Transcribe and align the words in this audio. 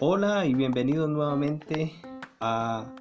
Hola 0.00 0.46
y 0.46 0.54
bienvenidos 0.54 1.08
nuevamente 1.08 1.92
a 2.38 2.94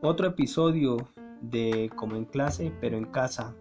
otro 0.00 0.28
episodio 0.28 0.96
de 1.42 1.90
Como 1.94 2.16
en 2.16 2.24
clase 2.24 2.72
pero 2.80 2.96
en 2.96 3.04
casa, 3.04 3.54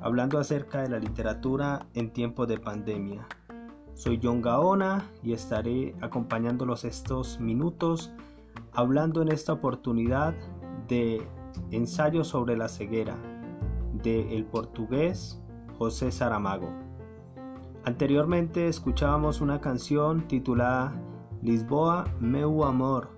hablando 0.00 0.38
acerca 0.38 0.82
de 0.82 0.90
la 0.90 1.00
literatura 1.00 1.88
en 1.94 2.12
tiempos 2.12 2.46
de 2.46 2.60
pandemia. 2.60 3.26
Soy 3.94 4.20
John 4.22 4.42
Gaona 4.42 5.10
y 5.24 5.32
estaré 5.32 5.96
acompañándolos 6.02 6.84
estos 6.84 7.40
minutos 7.40 8.12
hablando 8.72 9.22
en 9.22 9.32
esta 9.32 9.54
oportunidad 9.54 10.34
de 10.86 11.26
ensayo 11.72 12.22
sobre 12.22 12.56
la 12.56 12.68
ceguera 12.68 13.16
de 14.04 14.36
el 14.36 14.44
portugués 14.44 15.41
José 15.82 16.12
Saramago. 16.12 16.70
Anteriormente 17.82 18.68
escuchábamos 18.68 19.40
una 19.40 19.60
canción 19.60 20.28
titulada 20.28 20.92
Lisboa 21.42 22.04
Meu 22.20 22.62
Amor 22.62 23.08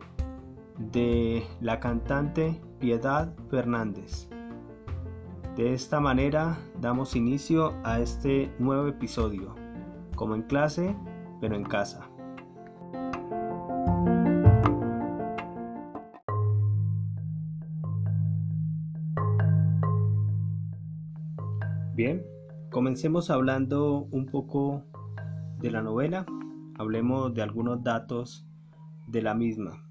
de 0.78 1.46
la 1.60 1.78
cantante 1.78 2.58
Piedad 2.80 3.34
Fernández. 3.50 4.30
De 5.56 5.74
esta 5.74 6.00
manera 6.00 6.56
damos 6.80 7.16
inicio 7.16 7.74
a 7.84 8.00
este 8.00 8.50
nuevo 8.58 8.88
episodio, 8.88 9.54
como 10.16 10.34
en 10.34 10.44
clase, 10.44 10.96
pero 11.42 11.56
en 11.56 11.64
casa. 11.64 12.08
Comencemos 22.84 23.30
hablando 23.30 24.06
un 24.10 24.26
poco 24.26 24.84
de 25.58 25.70
la 25.70 25.80
novela 25.80 26.26
hablemos 26.78 27.32
de 27.32 27.40
algunos 27.40 27.82
datos 27.82 28.46
de 29.06 29.22
la 29.22 29.32
misma. 29.32 29.82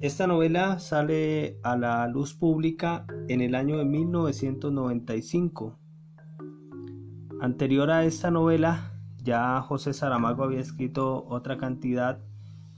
Esta 0.00 0.26
novela 0.26 0.80
sale 0.80 1.60
a 1.62 1.76
la 1.76 2.08
luz 2.08 2.34
pública 2.34 3.06
en 3.28 3.40
el 3.40 3.54
año 3.54 3.78
de 3.78 3.84
1995. 3.84 5.78
Anterior 7.40 7.92
a 7.92 8.02
esta 8.02 8.32
novela, 8.32 8.92
ya 9.22 9.60
José 9.60 9.92
Saramago 9.92 10.42
había 10.42 10.58
escrito 10.58 11.24
otra 11.28 11.56
cantidad 11.56 12.18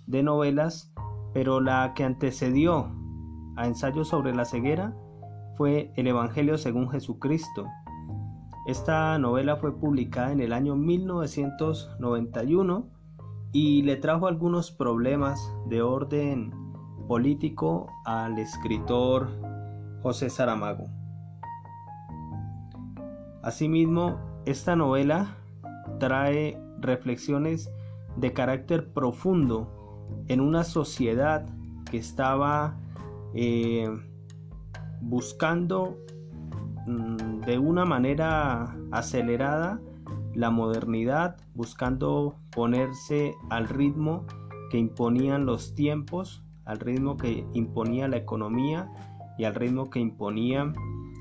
de 0.07 0.23
novelas, 0.23 0.93
pero 1.33 1.63
la 1.63 1.95
que 1.97 2.05
antecedió 2.05 2.93
a 3.57 3.67
Ensayo 3.67 4.05
sobre 4.05 4.35
la 4.35 4.45
ceguera 4.45 4.95
fue 5.57 5.95
El 5.97 6.09
Evangelio 6.09 6.59
según 6.59 6.91
Jesucristo, 6.91 7.65
esta 8.69 9.19
novela 9.19 9.57
fue 9.57 9.75
publicada 9.75 10.31
en 10.31 10.39
el 10.41 10.53
año 10.53 10.77
1991 10.77 12.87
y 13.51 13.81
le 13.81 13.97
trajo 13.97 14.27
algunos 14.27 14.71
problemas 14.71 15.41
de 15.71 15.81
orden 15.81 16.53
político 17.09 17.91
al 18.05 18.39
escritor 18.39 19.31
José 20.03 20.29
Saramago. 20.29 20.85
Asimismo, 23.43 24.19
esta 24.45 24.77
novela 24.77 25.39
trae 25.99 26.61
reflexiones 26.79 27.73
de 28.17 28.35
carácter 28.35 28.93
profundo 28.93 30.05
en 30.29 30.43
una 30.43 30.63
sociedad 30.63 31.47
que 31.91 31.97
estaba 31.97 32.77
eh, 33.33 33.89
buscando 35.01 35.97
Mm, 36.89 37.28
de 37.49 37.59
una 37.59 37.87
manera 37.87 38.77
acelerada 38.91 39.81
la 40.35 40.51
modernidad, 40.51 41.39
buscando 41.55 42.37
ponerse 42.51 43.35
al 43.49 43.71
ritmo 43.71 44.27
que 44.71 44.77
imponían 44.77 45.47
los 45.47 45.75
tiempos, 45.75 46.43
al 46.67 46.79
ritmo 46.79 47.17
que 47.17 47.47
imponía 47.55 48.07
la 48.07 48.19
economía 48.19 48.93
y 49.39 49.45
al 49.45 49.55
ritmo 49.55 49.89
que 49.89 49.99
imponían 49.99 50.75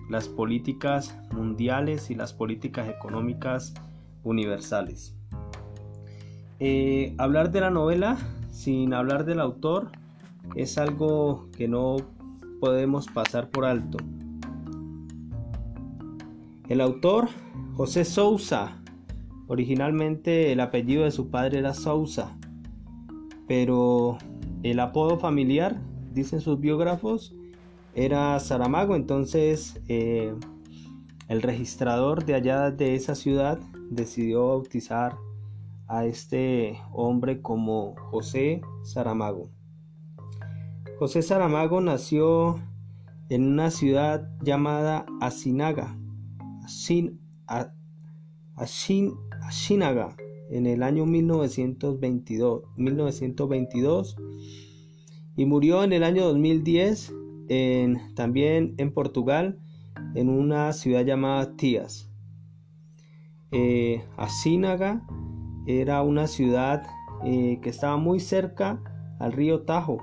las 0.09 0.27
políticas 0.27 1.17
mundiales 1.31 2.11
y 2.11 2.15
las 2.15 2.33
políticas 2.33 2.89
económicas 2.89 3.73
universales. 4.25 5.15
Eh, 6.59 7.15
hablar 7.17 7.51
de 7.51 7.61
la 7.61 7.69
novela 7.69 8.17
sin 8.51 8.93
hablar 8.93 9.23
del 9.23 9.39
autor 9.39 9.91
es 10.55 10.77
algo 10.77 11.47
que 11.55 11.69
no 11.69 11.95
podemos 12.59 13.07
pasar 13.07 13.49
por 13.49 13.63
alto. 13.63 13.97
El 16.69 16.81
autor, 16.81 17.29
José 17.75 18.03
Sousa, 18.03 18.81
originalmente 19.47 20.51
el 20.51 20.59
apellido 20.59 21.05
de 21.05 21.11
su 21.11 21.29
padre 21.29 21.59
era 21.59 21.73
Sousa, 21.73 22.37
pero 23.47 24.17
el 24.63 24.79
apodo 24.81 25.17
familiar, 25.17 25.79
dicen 26.13 26.41
sus 26.41 26.59
biógrafos, 26.59 27.33
era 27.95 28.37
Saramago, 28.41 28.97
entonces 28.97 29.81
eh, 29.87 30.33
el 31.29 31.41
registrador 31.41 32.25
de 32.25 32.35
allá 32.35 32.69
de 32.69 32.95
esa 32.95 33.15
ciudad 33.15 33.59
decidió 33.89 34.47
bautizar 34.47 35.15
a 35.87 36.05
este 36.05 36.81
hombre 36.91 37.41
como 37.41 37.95
José 37.95 38.61
Saramago. 38.83 39.49
José 40.99 41.21
Saramago 41.21 41.79
nació 41.79 42.59
en 43.29 43.45
una 43.45 43.71
ciudad 43.71 44.29
llamada 44.41 45.05
Asinaga, 45.21 45.97
a 47.47 48.65
Shinaga 49.51 50.15
en 50.49 50.65
el 50.65 50.83
año 50.83 51.05
1922, 51.05 52.63
1922 52.75 54.17
y 55.35 55.45
murió 55.45 55.83
en 55.83 55.93
el 55.93 56.03
año 56.03 56.25
2010 56.25 57.13
en, 57.49 58.15
también 58.15 58.73
en 58.77 58.93
Portugal 58.93 59.59
en 60.15 60.29
una 60.29 60.73
ciudad 60.73 61.05
llamada 61.05 61.55
Tías. 61.55 62.09
Eh, 63.51 64.03
Asínaga 64.17 65.05
era 65.67 66.01
una 66.01 66.27
ciudad 66.27 66.83
eh, 67.23 67.59
que 67.61 67.69
estaba 67.69 67.97
muy 67.97 68.19
cerca 68.19 68.81
al 69.19 69.31
río 69.31 69.61
Tajo 69.61 69.99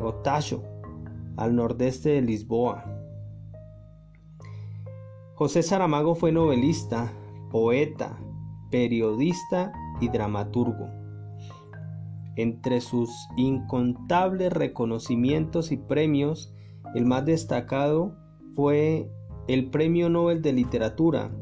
o 0.00 0.14
Tajo, 0.16 0.62
al 1.36 1.54
nordeste 1.54 2.10
de 2.10 2.22
Lisboa. 2.22 2.91
José 5.42 5.64
Saramago 5.64 6.14
fue 6.14 6.30
novelista, 6.30 7.12
poeta, 7.50 8.16
periodista 8.70 9.72
y 10.00 10.08
dramaturgo. 10.08 10.88
Entre 12.36 12.80
sus 12.80 13.10
incontables 13.36 14.52
reconocimientos 14.52 15.72
y 15.72 15.78
premios, 15.78 16.54
el 16.94 17.06
más 17.06 17.26
destacado 17.26 18.16
fue 18.54 19.10
el 19.48 19.68
Premio 19.68 20.08
Nobel 20.08 20.42
de 20.42 20.52
Literatura, 20.52 21.32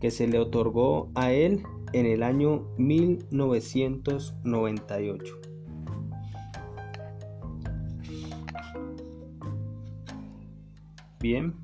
que 0.00 0.10
se 0.10 0.28
le 0.28 0.38
otorgó 0.38 1.10
a 1.14 1.32
él 1.32 1.62
en 1.94 2.04
el 2.04 2.22
año 2.22 2.68
1998. 2.76 5.34
Bien, 11.20 11.54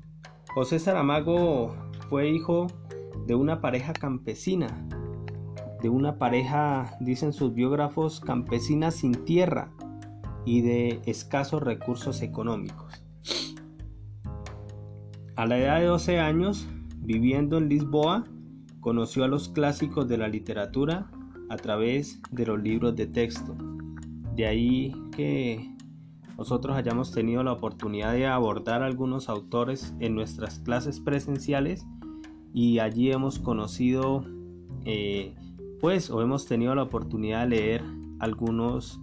José 0.55 0.79
Saramago 0.79 1.82
fue 2.09 2.29
hijo 2.29 2.67
de 3.25 3.35
una 3.35 3.61
pareja 3.61 3.93
campesina, 3.93 4.67
de 5.81 5.89
una 5.89 6.17
pareja, 6.17 6.97
dicen 7.01 7.33
sus 7.33 7.53
biógrafos, 7.53 8.19
campesina 8.19 8.91
sin 8.91 9.25
tierra 9.25 9.71
y 10.45 10.61
de 10.61 11.01
escasos 11.05 11.61
recursos 11.61 12.21
económicos. 12.21 13.03
A 15.35 15.45
la 15.45 15.57
edad 15.57 15.79
de 15.79 15.85
12 15.87 16.19
años, 16.19 16.67
viviendo 16.99 17.57
en 17.57 17.67
Lisboa, 17.67 18.25
conoció 18.79 19.23
a 19.23 19.27
los 19.27 19.49
clásicos 19.49 20.07
de 20.07 20.17
la 20.17 20.27
literatura 20.27 21.09
a 21.49 21.57
través 21.57 22.21
de 22.31 22.45
los 22.45 22.61
libros 22.61 22.95
de 22.95 23.07
texto. 23.07 23.55
De 24.35 24.45
ahí 24.45 24.93
que 25.15 25.72
nosotros 26.37 26.75
hayamos 26.75 27.11
tenido 27.11 27.43
la 27.43 27.53
oportunidad 27.53 28.13
de 28.13 28.27
abordar 28.27 28.83
algunos 28.83 29.29
autores 29.29 29.93
en 29.99 30.15
nuestras 30.15 30.59
clases 30.59 30.99
presenciales 30.99 31.85
y 32.53 32.79
allí 32.79 33.11
hemos 33.11 33.39
conocido 33.39 34.25
eh, 34.85 35.35
pues 35.79 36.09
o 36.09 36.21
hemos 36.21 36.45
tenido 36.45 36.75
la 36.75 36.83
oportunidad 36.83 37.43
de 37.43 37.49
leer 37.49 37.83
algunos 38.19 38.99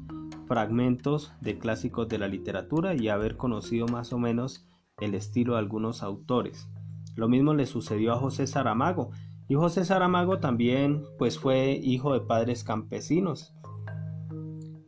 fragmentos 0.46 1.32
de 1.40 1.58
clásicos 1.58 2.08
de 2.08 2.18
la 2.18 2.26
literatura 2.26 2.94
y 2.94 3.08
haber 3.08 3.36
conocido 3.36 3.86
más 3.86 4.12
o 4.12 4.18
menos 4.18 4.66
el 4.98 5.14
estilo 5.14 5.52
de 5.52 5.60
algunos 5.60 6.02
autores. 6.02 6.68
Lo 7.14 7.28
mismo 7.28 7.54
le 7.54 7.66
sucedió 7.66 8.12
a 8.12 8.18
José 8.18 8.46
Saramago 8.46 9.10
y 9.48 9.54
José 9.54 9.84
Saramago 9.84 10.38
también 10.38 11.04
pues 11.18 11.38
fue 11.38 11.72
hijo 11.82 12.12
de 12.12 12.20
padres 12.20 12.64
campesinos 12.64 13.54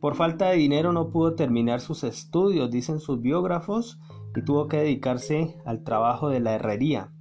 por 0.03 0.15
falta 0.15 0.49
de 0.49 0.57
dinero 0.57 0.91
no 0.91 1.11
pudo 1.11 1.33
terminar 1.33 1.79
sus 1.79 2.03
estudios, 2.03 2.69
dicen 2.69 2.99
sus 2.99 3.21
biógrafos, 3.21 4.01
y 4.35 4.43
tuvo 4.43 4.67
que 4.67 4.75
dedicarse 4.75 5.55
al 5.63 5.85
trabajo 5.85 6.27
de 6.27 6.41
la 6.41 6.55
herrería. 6.55 7.13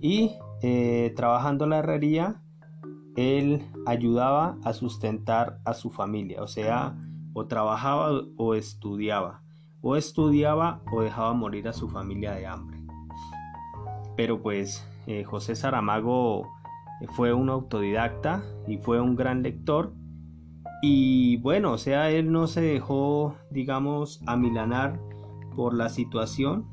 Y 0.00 0.36
eh, 0.62 1.12
trabajando 1.16 1.66
la 1.66 1.78
herrería, 1.78 2.40
él 3.16 3.68
ayudaba 3.84 4.58
a 4.62 4.74
sustentar 4.74 5.58
a 5.64 5.74
su 5.74 5.90
familia, 5.90 6.40
o 6.40 6.46
sea, 6.46 6.96
o 7.34 7.48
trabajaba 7.48 8.12
o 8.36 8.54
estudiaba, 8.54 9.42
o 9.80 9.96
estudiaba 9.96 10.82
o 10.92 11.02
dejaba 11.02 11.32
morir 11.32 11.66
a 11.66 11.72
su 11.72 11.88
familia 11.88 12.30
de 12.34 12.46
hambre. 12.46 12.78
Pero 14.16 14.40
pues 14.40 14.86
eh, 15.08 15.24
José 15.24 15.56
Saramago 15.56 16.42
eh, 17.00 17.08
fue 17.08 17.32
un 17.32 17.48
autodidacta 17.50 18.44
y 18.68 18.78
fue 18.78 19.00
un 19.00 19.16
gran 19.16 19.42
lector 19.42 19.92
y 20.82 21.38
bueno, 21.38 21.72
o 21.72 21.78
sea, 21.78 22.10
él 22.10 22.32
no 22.32 22.46
se 22.46 22.60
dejó, 22.60 23.34
digamos, 23.50 24.22
amilanar 24.26 25.00
por 25.54 25.74
la 25.74 25.88
situación, 25.88 26.66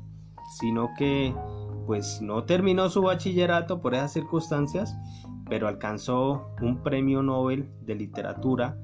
sino 0.58 0.90
que 0.98 1.34
pues 1.86 2.20
no 2.22 2.44
terminó 2.44 2.88
su 2.88 3.02
bachillerato 3.02 3.80
por 3.80 3.94
esas 3.94 4.12
circunstancias, 4.12 4.96
pero 5.48 5.68
alcanzó 5.68 6.48
un 6.62 6.82
premio 6.82 7.22
Nobel 7.22 7.70
de 7.82 7.94
literatura 7.94 8.78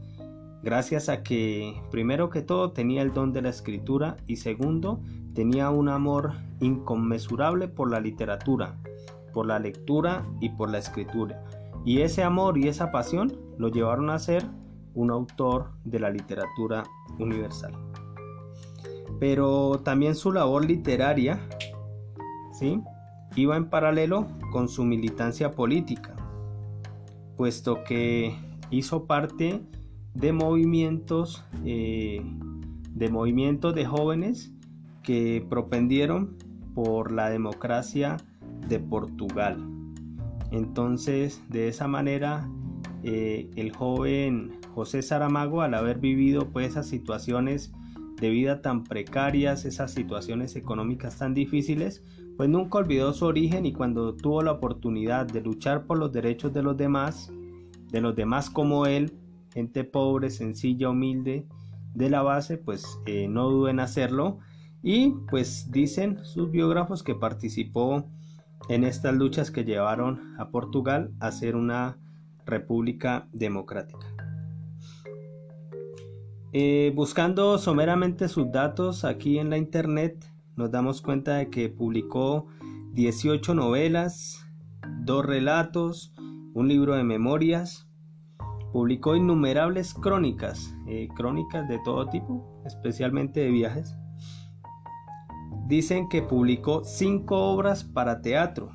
gracias 0.63 1.09
a 1.09 1.23
que, 1.23 1.81
primero 1.91 2.31
que 2.31 2.43
todo, 2.43 2.73
tenía 2.73 3.03
el 3.03 3.13
don 3.13 3.33
de 3.33 3.43
la 3.43 3.49
escritura 3.49 4.17
y 4.27 4.37
segundo, 4.37 5.01
tenía 5.35 5.71
un 5.71 5.89
amor 5.89 6.33
inconmensurable 6.61 7.69
por 7.69 7.91
la 7.91 8.01
literatura, 8.01 8.77
por 9.33 9.47
la 9.47 9.59
lectura 9.59 10.27
y 10.41 10.51
por 10.51 10.71
la 10.71 10.79
escritura. 10.79 11.45
Y 11.85 12.03
ese 12.03 12.23
amor 12.23 12.59
y 12.59 12.69
esa 12.69 12.93
pasión 12.93 13.39
lo 13.57 13.69
llevaron 13.69 14.11
a 14.11 14.19
ser 14.19 14.45
un 14.95 15.11
autor 15.11 15.71
de 15.85 16.01
la 16.01 16.11
literatura 16.11 16.85
universal. 17.19 17.73
Pero 19.19 19.81
también 19.85 20.15
su 20.15 20.33
labor 20.33 20.65
literaria 20.65 21.39
¿sí? 22.53 22.81
iba 23.37 23.57
en 23.57 23.69
paralelo 23.69 24.27
con 24.53 24.69
su 24.69 24.85
militancia 24.85 25.53
política, 25.53 26.15
puesto 27.37 27.85
que 27.85 28.35
hizo 28.71 29.07
parte 29.07 29.61
de 30.15 30.33
movimientos 30.33 31.45
eh, 31.65 32.23
de 32.95 33.09
movimientos 33.09 33.75
de 33.75 33.87
jóvenes 33.87 34.53
que 35.03 35.45
propendieron 35.49 36.37
por 36.75 37.13
la 37.13 37.31
democracia 37.31 38.17
de 38.69 38.79
Portugal. 38.79 39.59
Entonces, 40.51 41.43
de 41.49 41.69
esa 41.69 41.89
manera, 41.89 42.49
eh, 43.03 43.51
el 43.57 43.75
joven 43.75 44.60
José 44.81 45.03
Saramago, 45.03 45.61
al 45.61 45.75
haber 45.75 45.99
vivido 45.99 46.49
pues, 46.49 46.71
esas 46.71 46.87
situaciones 46.87 47.71
de 48.19 48.31
vida 48.31 48.63
tan 48.63 48.83
precarias, 48.83 49.67
esas 49.67 49.93
situaciones 49.93 50.57
económicas 50.57 51.19
tan 51.19 51.35
difíciles, 51.35 52.03
pues 52.39 52.49
nunca 52.49 52.79
olvidó 52.79 53.13
su 53.13 53.27
origen 53.27 53.67
y 53.67 53.75
cuando 53.75 54.15
tuvo 54.15 54.41
la 54.43 54.53
oportunidad 54.53 55.27
de 55.27 55.43
luchar 55.43 55.85
por 55.85 55.99
los 55.99 56.13
derechos 56.13 56.55
de 56.55 56.63
los 56.63 56.79
demás, 56.79 57.31
de 57.91 58.01
los 58.01 58.17
demás 58.17 58.49
como 58.49 58.87
él, 58.87 59.13
gente 59.53 59.85
pobre, 59.85 60.31
sencilla, 60.31 60.89
humilde, 60.89 61.47
de 61.93 62.09
la 62.09 62.23
base, 62.23 62.57
pues 62.57 62.87
eh, 63.05 63.29
no 63.29 63.51
dudó 63.51 63.69
en 63.69 63.81
hacerlo 63.81 64.39
y 64.83 65.11
pues 65.29 65.71
dicen 65.71 66.25
sus 66.25 66.51
biógrafos 66.51 67.03
que 67.03 67.15
participó 67.15 68.07
en 68.71 68.85
estas 68.85 69.15
luchas 69.15 69.51
que 69.51 69.67
llevaron 69.67 70.37
a 70.39 70.49
Portugal 70.49 71.13
a 71.21 71.33
ser 71.33 71.55
una 71.55 71.99
república 72.47 73.29
democrática. 73.35 74.10
Eh, 76.53 76.93
buscando 76.97 77.59
someramente 77.59 78.27
sus 78.27 78.51
datos 78.51 79.05
aquí 79.05 79.39
en 79.39 79.51
la 79.51 79.57
internet, 79.57 80.25
nos 80.57 80.73
damos 80.73 81.01
cuenta 81.01 81.37
de 81.37 81.49
que 81.49 81.69
publicó 81.69 82.49
18 82.93 83.55
novelas, 83.55 84.45
dos 85.05 85.25
relatos, 85.25 86.13
un 86.53 86.67
libro 86.67 86.97
de 86.97 87.05
memorias, 87.05 87.89
publicó 88.73 89.15
innumerables 89.15 89.95
crónicas, 89.95 90.75
eh, 90.89 91.09
crónicas 91.15 91.69
de 91.69 91.79
todo 91.85 92.09
tipo, 92.09 92.63
especialmente 92.67 93.41
de 93.41 93.51
viajes. 93.51 93.97
Dicen 95.69 96.09
que 96.09 96.21
publicó 96.21 96.83
5 96.83 97.37
obras 97.37 97.85
para 97.85 98.23
teatro, 98.23 98.73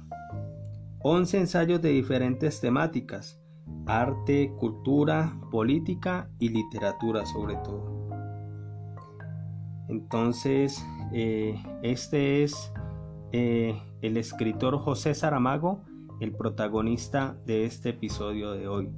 11 1.00 1.40
ensayos 1.40 1.82
de 1.82 1.90
diferentes 1.90 2.62
temáticas, 2.62 3.38
arte, 3.86 4.54
cultura, 4.60 5.38
política 5.52 6.30
y 6.40 6.50
literatura 6.50 7.26
sobre 7.26 7.56
todo. 7.58 7.96
Entonces, 9.88 10.84
eh, 11.14 11.62
este 11.84 12.44
es 12.44 12.72
eh, 13.32 13.80
el 14.02 14.18
escritor 14.18 14.78
José 14.80 15.14
Saramago, 15.14 15.82
el 16.20 16.32
protagonista 16.32 17.38
de 17.46 17.66
este 17.66 17.90
episodio 17.90 18.52
de 18.52 18.68
hoy. 18.68 18.90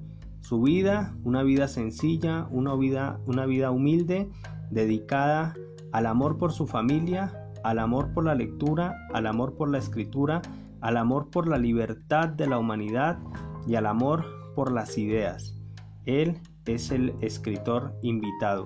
Su 0.41 0.61
vida, 0.61 1.15
una 1.23 1.43
vida 1.43 1.67
sencilla, 1.67 2.47
una 2.51 2.73
vida, 2.75 3.19
una 3.25 3.45
vida 3.45 3.71
humilde, 3.71 4.29
dedicada 4.71 5.55
al 5.91 6.05
amor 6.05 6.37
por 6.37 6.53
su 6.53 6.67
familia, 6.67 7.49
al 7.63 7.79
amor 7.79 8.13
por 8.13 8.25
la 8.25 8.35
lectura, 8.35 8.95
al 9.13 9.27
amor 9.27 9.55
por 9.55 9.69
la 9.69 9.77
escritura, 9.77 10.41
al 10.79 10.95
amor 10.95 11.29
por 11.29 11.47
la 11.47 11.57
libertad 11.57 12.29
de 12.29 12.47
la 12.47 12.59
humanidad 12.59 13.17
y 13.67 13.75
al 13.75 13.87
amor 13.87 14.36
por 14.57 14.71
las 14.71 14.97
ideas. 14.97 15.55
Él 16.05 16.39
es 16.65 16.89
el 16.89 17.13
escritor 17.21 17.93
invitado 18.01 18.65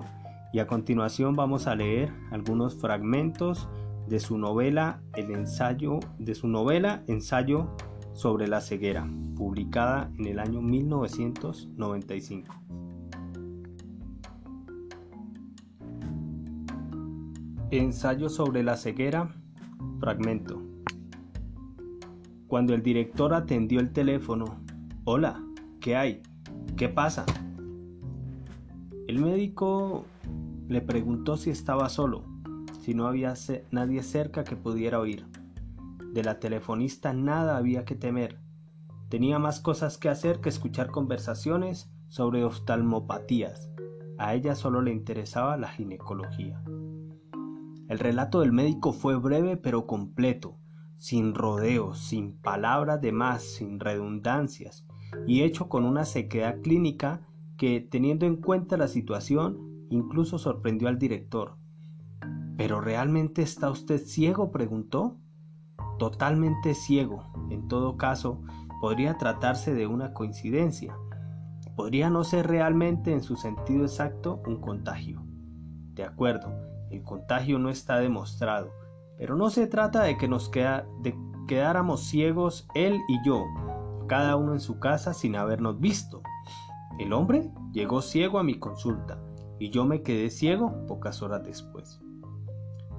y 0.50 0.60
a 0.60 0.66
continuación 0.66 1.36
vamos 1.36 1.66
a 1.66 1.74
leer 1.74 2.10
algunos 2.30 2.74
fragmentos 2.74 3.68
de 4.08 4.18
su 4.18 4.38
novela 4.38 5.02
El 5.14 5.30
ensayo 5.32 6.00
de 6.18 6.34
su 6.34 6.48
novela 6.48 7.04
Ensayo 7.08 7.76
sobre 8.14 8.48
la 8.48 8.62
ceguera, 8.62 9.06
publicada 9.36 10.10
en 10.16 10.28
el 10.28 10.38
año 10.38 10.62
1995. 10.62 12.54
Ensayo 17.70 18.30
sobre 18.30 18.62
la 18.62 18.78
ceguera, 18.78 19.28
fragmento. 20.00 20.62
Cuando 22.46 22.72
el 22.72 22.82
director 22.82 23.34
atendió 23.34 23.78
el 23.78 23.92
teléfono, 23.92 24.58
hola, 25.04 25.42
¿Qué 25.82 25.96
hay? 25.96 26.22
¿Qué 26.76 26.88
pasa? 26.88 27.26
El 29.08 29.18
médico 29.18 30.04
le 30.68 30.80
preguntó 30.80 31.36
si 31.36 31.50
estaba 31.50 31.88
solo, 31.88 32.22
si 32.82 32.94
no 32.94 33.08
había 33.08 33.34
nadie 33.72 34.04
cerca 34.04 34.44
que 34.44 34.54
pudiera 34.54 35.00
oír. 35.00 35.26
De 36.12 36.22
la 36.22 36.38
telefonista 36.38 37.12
nada 37.12 37.56
había 37.56 37.84
que 37.84 37.96
temer. 37.96 38.38
Tenía 39.08 39.40
más 39.40 39.58
cosas 39.58 39.98
que 39.98 40.08
hacer 40.08 40.40
que 40.40 40.50
escuchar 40.50 40.92
conversaciones 40.92 41.90
sobre 42.06 42.44
oftalmopatías. 42.44 43.68
A 44.18 44.34
ella 44.34 44.54
solo 44.54 44.82
le 44.82 44.92
interesaba 44.92 45.56
la 45.56 45.66
ginecología. 45.66 46.62
El 47.88 47.98
relato 47.98 48.38
del 48.38 48.52
médico 48.52 48.92
fue 48.92 49.16
breve 49.16 49.56
pero 49.56 49.88
completo, 49.88 50.60
sin 50.98 51.34
rodeos, 51.34 51.98
sin 51.98 52.40
palabras 52.40 53.00
de 53.00 53.10
más, 53.10 53.42
sin 53.42 53.80
redundancias, 53.80 54.86
y 55.26 55.42
hecho 55.42 55.68
con 55.68 55.84
una 55.84 56.04
sequedad 56.04 56.60
clínica 56.60 57.26
que, 57.56 57.80
teniendo 57.80 58.26
en 58.26 58.36
cuenta 58.36 58.76
la 58.76 58.88
situación, 58.88 59.86
incluso 59.90 60.38
sorprendió 60.38 60.88
al 60.88 60.98
director. 60.98 61.56
¿Pero 62.56 62.80
realmente 62.80 63.42
está 63.42 63.70
usted 63.70 63.98
ciego? 63.98 64.52
preguntó. 64.52 65.18
Totalmente 65.98 66.74
ciego. 66.74 67.32
En 67.50 67.68
todo 67.68 67.96
caso, 67.96 68.42
podría 68.80 69.16
tratarse 69.18 69.74
de 69.74 69.86
una 69.86 70.12
coincidencia. 70.12 70.96
Podría 71.76 72.10
no 72.10 72.24
ser 72.24 72.48
realmente 72.48 73.12
en 73.12 73.22
su 73.22 73.36
sentido 73.36 73.84
exacto 73.84 74.42
un 74.46 74.60
contagio. 74.60 75.22
De 75.94 76.04
acuerdo, 76.04 76.52
el 76.90 77.02
contagio 77.02 77.58
no 77.58 77.70
está 77.70 77.98
demostrado, 77.98 78.70
pero 79.16 79.36
no 79.36 79.50
se 79.50 79.66
trata 79.66 80.02
de 80.02 80.16
que 80.16 80.28
nos 80.28 80.50
quedáramos 81.46 82.02
ciegos 82.02 82.66
él 82.74 83.00
y 83.08 83.18
yo, 83.24 83.44
cada 84.12 84.36
uno 84.36 84.52
en 84.52 84.60
su 84.60 84.78
casa 84.78 85.14
sin 85.14 85.36
habernos 85.36 85.80
visto. 85.80 86.20
El 86.98 87.14
hombre 87.14 87.50
llegó 87.72 88.02
ciego 88.02 88.38
a 88.38 88.42
mi 88.42 88.58
consulta 88.58 89.18
y 89.58 89.70
yo 89.70 89.86
me 89.86 90.02
quedé 90.02 90.28
ciego 90.28 90.86
pocas 90.86 91.22
horas 91.22 91.42
después. 91.44 91.98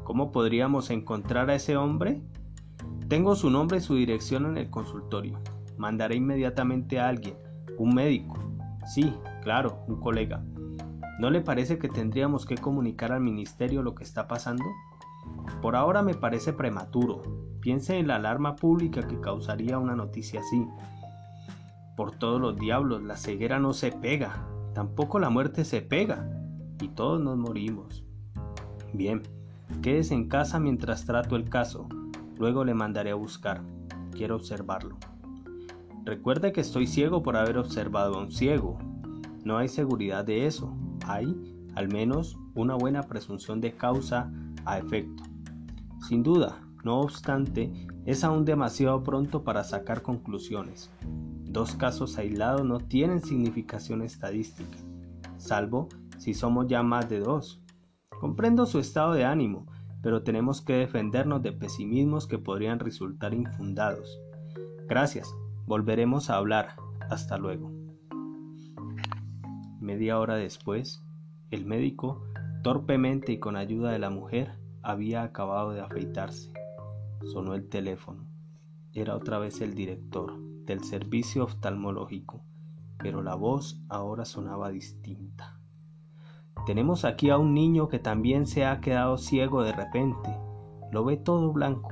¿Cómo 0.05 0.32
podríamos 0.32 0.89
encontrar 0.89 1.51
a 1.51 1.53
ese 1.53 1.77
hombre? 1.77 2.24
Tengo 3.10 3.36
su 3.36 3.51
nombre 3.51 3.77
y 3.77 3.82
su 3.82 3.93
dirección 3.93 4.48
en 4.48 4.58
el 4.58 4.72
consultorio. 4.72 5.39
Mandaré 5.77 6.15
inmediatamente 6.15 7.00
a 7.00 7.10
alguien, 7.10 7.38
un 7.77 7.93
médico. 7.93 8.36
Sí, 8.88 9.13
claro, 9.43 9.86
un 9.88 10.00
colega. 10.00 10.43
¿No 11.20 11.29
le 11.29 11.41
parece 11.41 11.77
que 11.77 11.89
tendríamos 11.89 12.48
que 12.48 12.58
comunicar 12.58 13.12
al 13.12 13.22
ministerio 13.22 13.84
lo 13.84 13.93
que 13.93 14.03
está 14.03 14.27
pasando? 14.27 14.65
Por 15.62 15.75
ahora 15.75 16.01
me 16.01 16.15
parece 16.15 16.53
prematuro. 16.53 17.22
Piense 17.62 18.00
en 18.00 18.08
la 18.08 18.15
alarma 18.15 18.55
pública 18.55 19.08
que 19.08 19.22
causaría 19.22 19.77
una 19.77 19.96
noticia 19.96 20.39
así. 20.39 20.67
Por 21.96 22.12
todos 22.12 22.42
los 22.42 22.58
diablos, 22.58 23.04
la 23.04 23.18
ceguera 23.18 23.60
no 23.60 23.74
se 23.74 23.92
pega, 23.92 24.48
tampoco 24.74 25.20
la 25.20 25.30
muerte 25.30 25.64
se 25.64 25.82
pega, 25.82 26.28
y 26.82 26.90
todos 26.90 27.22
nos 27.22 27.38
morimos. 27.38 28.04
Bien, 28.94 29.22
quédese 29.82 30.14
en 30.14 30.28
casa 30.28 30.60
mientras 30.60 31.06
trato 31.06 31.36
el 31.36 31.50
caso, 31.50 31.88
luego 32.38 32.66
le 32.66 32.74
mandaré 32.74 33.12
a 33.12 33.16
buscar. 33.16 33.62
Quiero 34.12 34.36
observarlo. 34.36 34.98
Recuerde 36.06 36.52
que 36.52 36.62
estoy 36.62 36.88
ciego 36.88 37.24
por 37.24 37.38
haber 37.38 37.58
observado 37.58 38.16
a 38.16 38.22
un 38.22 38.32
ciego. 38.32 38.78
No 39.46 39.58
hay 39.58 39.70
seguridad 39.70 40.26
de 40.26 40.46
eso. 40.46 40.76
Hay, 41.08 41.36
al 41.76 41.88
menos, 41.88 42.38
una 42.56 42.76
buena 42.76 43.04
presunción 43.04 43.62
de 43.62 43.74
causa 43.74 44.32
a 44.66 44.78
efecto. 44.80 45.24
Sin 46.08 46.22
duda, 46.22 46.60
no 46.84 47.00
obstante, 47.00 47.88
es 48.06 48.24
aún 48.24 48.44
demasiado 48.44 49.04
pronto 49.04 49.44
para 49.44 49.64
sacar 49.64 50.02
conclusiones. 50.02 50.92
Dos 51.54 51.76
casos 51.76 52.18
aislados 52.18 52.66
no 52.66 52.80
tienen 52.80 53.22
significación 53.22 54.02
estadística, 54.02 54.76
salvo 55.38 55.88
si 56.18 56.34
somos 56.34 56.66
ya 56.66 56.82
más 56.82 57.08
de 57.12 57.20
dos. 57.20 57.62
Comprendo 58.20 58.66
su 58.66 58.80
estado 58.80 59.14
de 59.14 59.24
ánimo, 59.24 59.68
pero 60.02 60.24
tenemos 60.24 60.64
que 60.64 60.74
defendernos 60.74 61.44
de 61.44 61.52
pesimismos 61.52 62.26
que 62.26 62.40
podrían 62.40 62.80
resultar 62.80 63.36
infundados. 63.36 64.20
Gracias, 64.90 65.32
volveremos 65.68 66.32
a 66.32 66.38
hablar. 66.38 66.70
Hasta 67.12 67.38
luego. 67.38 67.72
Media 69.80 70.18
hora 70.18 70.38
después, 70.38 71.04
el 71.52 71.68
médico, 71.68 72.24
torpemente 72.64 73.32
y 73.32 73.38
con 73.38 73.58
ayuda 73.58 73.92
de 73.92 74.00
la 74.00 74.10
mujer, 74.10 74.58
había 74.82 75.22
acabado 75.22 75.74
de 75.74 75.82
afeitarse. 75.82 76.52
Sonó 77.32 77.54
el 77.54 77.70
teléfono. 77.70 78.26
Era 78.92 79.16
otra 79.16 79.38
vez 79.38 79.62
el 79.62 79.76
director 79.76 80.53
del 80.65 80.84
servicio 80.84 81.43
oftalmológico, 81.43 82.43
pero 82.98 83.22
la 83.22 83.36
voz 83.36 83.84
ahora 83.89 84.25
sonaba 84.25 84.70
distinta. 84.70 85.60
Tenemos 86.65 87.03
aquí 87.03 87.29
a 87.29 87.38
un 87.38 87.53
niño 87.53 87.89
que 87.89 88.00
también 88.00 88.48
se 88.48 88.65
ha 88.65 88.79
quedado 88.79 89.17
ciego 89.17 89.63
de 89.63 89.74
repente. 89.74 90.29
Lo 90.91 91.03
ve 91.03 91.17
todo 91.17 91.51
blanco. 91.51 91.91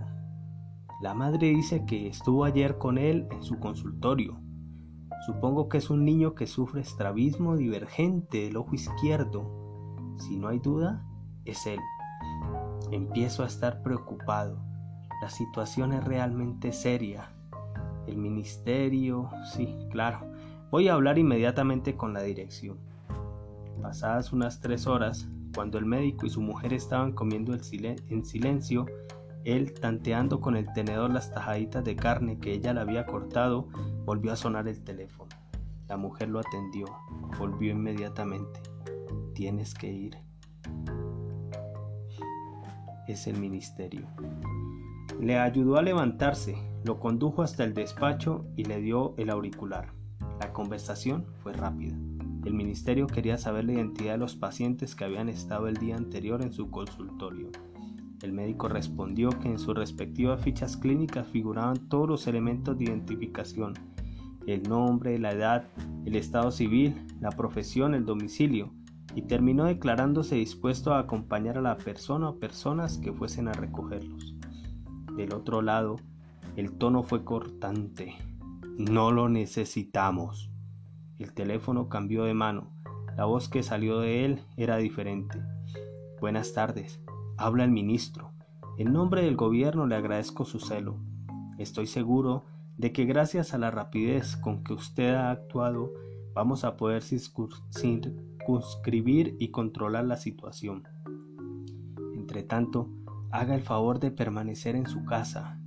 La 1.02 1.14
madre 1.14 1.50
dice 1.50 1.86
que 1.86 2.08
estuvo 2.08 2.46
ayer 2.46 2.78
con 2.78 2.98
él 2.98 3.28
en 3.32 3.44
su 3.44 3.60
consultorio. 3.60 4.40
Supongo 5.26 5.68
que 5.68 5.78
es 5.78 5.90
un 5.90 6.06
niño 6.06 6.36
que 6.36 6.48
sufre 6.48 6.82
estrabismo 6.82 7.58
divergente 7.58 8.46
del 8.46 8.58
ojo 8.58 8.76
izquierdo. 8.76 10.16
Si 10.18 10.38
no 10.38 10.48
hay 10.48 10.60
duda, 10.60 11.06
es 11.44 11.66
él. 11.68 11.80
Empiezo 12.92 13.44
a 13.44 13.48
estar 13.48 13.84
preocupado. 13.84 14.64
La 15.22 15.30
situación 15.30 15.92
es 15.92 16.04
realmente 16.04 16.72
seria. 16.72 17.34
El 18.08 18.18
ministerio, 18.18 19.30
sí, 19.54 19.78
claro. 19.90 20.20
Voy 20.72 20.88
a 20.88 20.94
hablar 20.94 21.18
inmediatamente 21.18 21.96
con 21.96 22.14
la 22.14 22.22
dirección. 22.22 22.78
Pasadas 23.82 24.32
unas 24.32 24.60
tres 24.60 24.88
horas, 24.88 25.28
cuando 25.54 25.78
el 25.78 25.86
médico 25.86 26.26
y 26.26 26.30
su 26.30 26.42
mujer 26.42 26.74
estaban 26.74 27.12
comiendo 27.12 27.54
en 27.54 28.26
silencio, 28.26 28.86
él, 29.44 29.74
tanteando 29.74 30.40
con 30.40 30.56
el 30.56 30.72
tenedor 30.74 31.12
las 31.12 31.32
tajaditas 31.32 31.84
de 31.84 31.96
carne 31.96 32.40
que 32.40 32.54
ella 32.54 32.74
le 32.74 32.82
había 32.82 33.06
cortado, 33.06 33.68
volvió 34.06 34.32
a 34.32 34.36
sonar 34.36 34.68
el 34.68 34.84
teléfono. 34.84 35.30
La 35.88 35.98
mujer 35.98 36.30
lo 36.30 36.40
atendió, 36.40 36.86
volvió 37.40 37.72
inmediatamente. 37.72 38.62
Tienes 39.34 39.74
que 39.74 39.92
ir. 39.92 40.18
Es 43.08 43.28
el 43.28 43.40
ministerio. 43.40 44.08
Le 45.20 45.38
ayudó 45.38 45.78
a 45.78 45.82
levantarse, 45.82 46.56
lo 46.84 47.00
condujo 47.00 47.44
hasta 47.44 47.64
el 47.64 47.74
despacho 47.74 48.46
y 48.56 48.64
le 48.64 48.82
dio 48.82 49.14
el 49.18 49.30
auricular. 49.30 49.94
La 50.40 50.52
conversación 50.54 51.26
fue 51.44 51.54
rápida. 51.54 51.96
El 52.44 52.56
ministerio 52.56 53.06
quería 53.06 53.38
saber 53.38 53.66
la 53.66 53.74
identidad 53.74 54.14
de 54.14 54.18
los 54.18 54.36
pacientes 54.36 54.96
que 54.96 55.06
habían 55.06 55.30
estado 55.30 55.68
el 55.68 55.78
día 55.78 55.96
anterior 55.96 56.42
en 56.42 56.52
su 56.52 56.72
consultorio. 56.72 57.50
El 58.24 58.34
médico 58.34 58.68
respondió 58.68 59.30
que 59.30 59.50
en 59.50 59.60
sus 59.60 59.76
respectivas 59.76 60.42
fichas 60.42 60.78
clínicas 60.78 61.28
figuraban 61.28 61.90
todos 61.90 62.08
los 62.08 62.28
elementos 62.28 62.78
de 62.78 62.86
identificación, 62.86 63.74
el 64.48 64.64
nombre, 64.64 65.20
la 65.20 65.32
edad, 65.32 65.68
el 66.06 66.16
estado 66.16 66.52
civil, 66.52 66.96
la 67.20 67.30
profesión, 67.30 67.94
el 67.94 68.06
domicilio, 68.06 68.72
y 69.16 69.24
terminó 69.24 69.66
declarándose 69.66 70.36
dispuesto 70.36 70.94
a 70.94 71.00
acompañar 71.00 71.58
a 71.58 71.62
la 71.62 71.78
persona 71.78 72.30
o 72.30 72.40
personas 72.40 72.98
que 72.98 73.12
fuesen 73.12 73.48
a 73.48 73.54
recogerlos. 73.54 74.36
Del 75.16 75.34
otro 75.34 75.62
lado, 75.62 75.98
el 76.56 76.74
tono 76.74 77.04
fue 77.04 77.24
cortante. 77.24 78.16
No 78.78 79.12
lo 79.12 79.30
necesitamos. 79.30 80.52
El 81.18 81.34
teléfono 81.34 81.88
cambió 81.88 82.26
de 82.26 82.34
mano. 82.34 82.74
La 83.16 83.26
voz 83.26 83.48
que 83.48 83.64
salió 83.64 84.00
de 84.00 84.26
él 84.26 84.42
era 84.58 84.78
diferente. 84.78 85.42
Buenas 86.20 86.54
tardes. 86.54 87.00
Habla 87.38 87.64
el 87.64 87.72
ministro. 87.72 88.32
En 88.78 88.92
nombre 88.92 89.24
del 89.24 89.36
gobierno 89.36 89.86
le 89.86 89.96
agradezco 89.96 90.46
su 90.46 90.60
celo. 90.60 90.98
Estoy 91.58 91.88
seguro 91.88 92.46
de 92.78 92.92
que 92.92 93.06
gracias 93.06 93.54
a 93.54 93.58
la 93.58 93.72
rapidez 93.72 94.36
con 94.36 94.64
que 94.64 94.74
usted 94.74 95.14
ha 95.14 95.32
actuado, 95.32 95.92
vamos 96.34 96.64
a 96.64 96.78
poder 96.78 97.04
circunscribir 97.04 99.36
y 99.40 99.52
controlar 99.52 100.06
la 100.06 100.18
situación. 100.18 100.88
Entre 102.16 102.44
tanto, 102.44 102.90
haga 103.30 103.56
el 103.56 103.62
favor 103.62 104.00
de 104.00 104.12
permanecer 104.12 104.76
en 104.76 104.88
su 104.88 105.06
casa. 105.06 105.61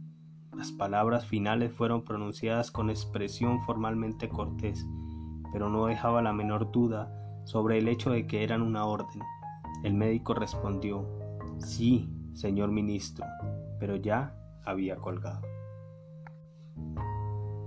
Las 0.56 0.72
palabras 0.72 1.26
finales 1.26 1.72
fueron 1.72 2.04
pronunciadas 2.04 2.70
con 2.70 2.90
expresión 2.90 3.62
formalmente 3.62 4.28
cortés 4.28 4.86
pero 5.54 5.68
no 5.68 5.86
dejaba 5.86 6.20
la 6.20 6.32
menor 6.32 6.72
duda 6.72 7.12
sobre 7.44 7.78
el 7.78 7.86
hecho 7.86 8.10
de 8.10 8.26
que 8.26 8.42
eran 8.42 8.60
una 8.60 8.86
orden. 8.86 9.22
El 9.84 9.94
médico 9.94 10.34
respondió, 10.34 11.06
sí, 11.58 12.12
señor 12.32 12.72
ministro, 12.72 13.24
pero 13.78 13.94
ya 13.94 14.34
había 14.64 14.96
colgado. 14.96 15.42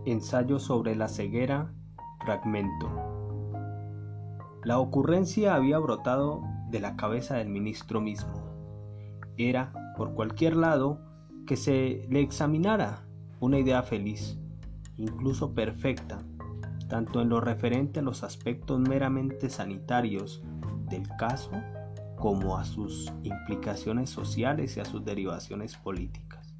Ensayo 0.06 0.60
sobre 0.60 0.98
la 0.98 1.08
ceguera, 1.08 1.74
fragmento. 2.20 2.90
La 4.66 4.80
ocurrencia 4.80 5.56
había 5.56 5.80
brotado 5.80 6.44
de 6.70 6.82
la 6.82 6.98
cabeza 6.98 7.38
del 7.38 7.48
ministro 7.48 8.02
mismo. 8.02 8.34
Era, 9.38 9.72
por 9.96 10.14
cualquier 10.14 10.58
lado, 10.58 11.00
que 11.48 11.56
se 11.56 12.06
le 12.10 12.20
examinara 12.20 13.08
una 13.40 13.58
idea 13.58 13.82
feliz, 13.82 14.38
incluso 14.98 15.54
perfecta, 15.54 16.20
tanto 16.90 17.22
en 17.22 17.30
lo 17.30 17.42
referente 17.42 18.02
a 18.02 18.04
los 18.04 18.24
aspectos 18.24 18.80
meramente 18.80 19.50
sanitarios 19.50 20.44
del 20.90 21.08
caso 21.18 21.52
como 22.18 22.58
a 22.58 22.66
sus 22.66 23.12
implicaciones 23.24 24.10
sociales 24.10 24.76
y 24.78 24.82
a 24.82 24.86
sus 24.86 25.06
derivaciones 25.06 25.76
políticas. 25.78 26.54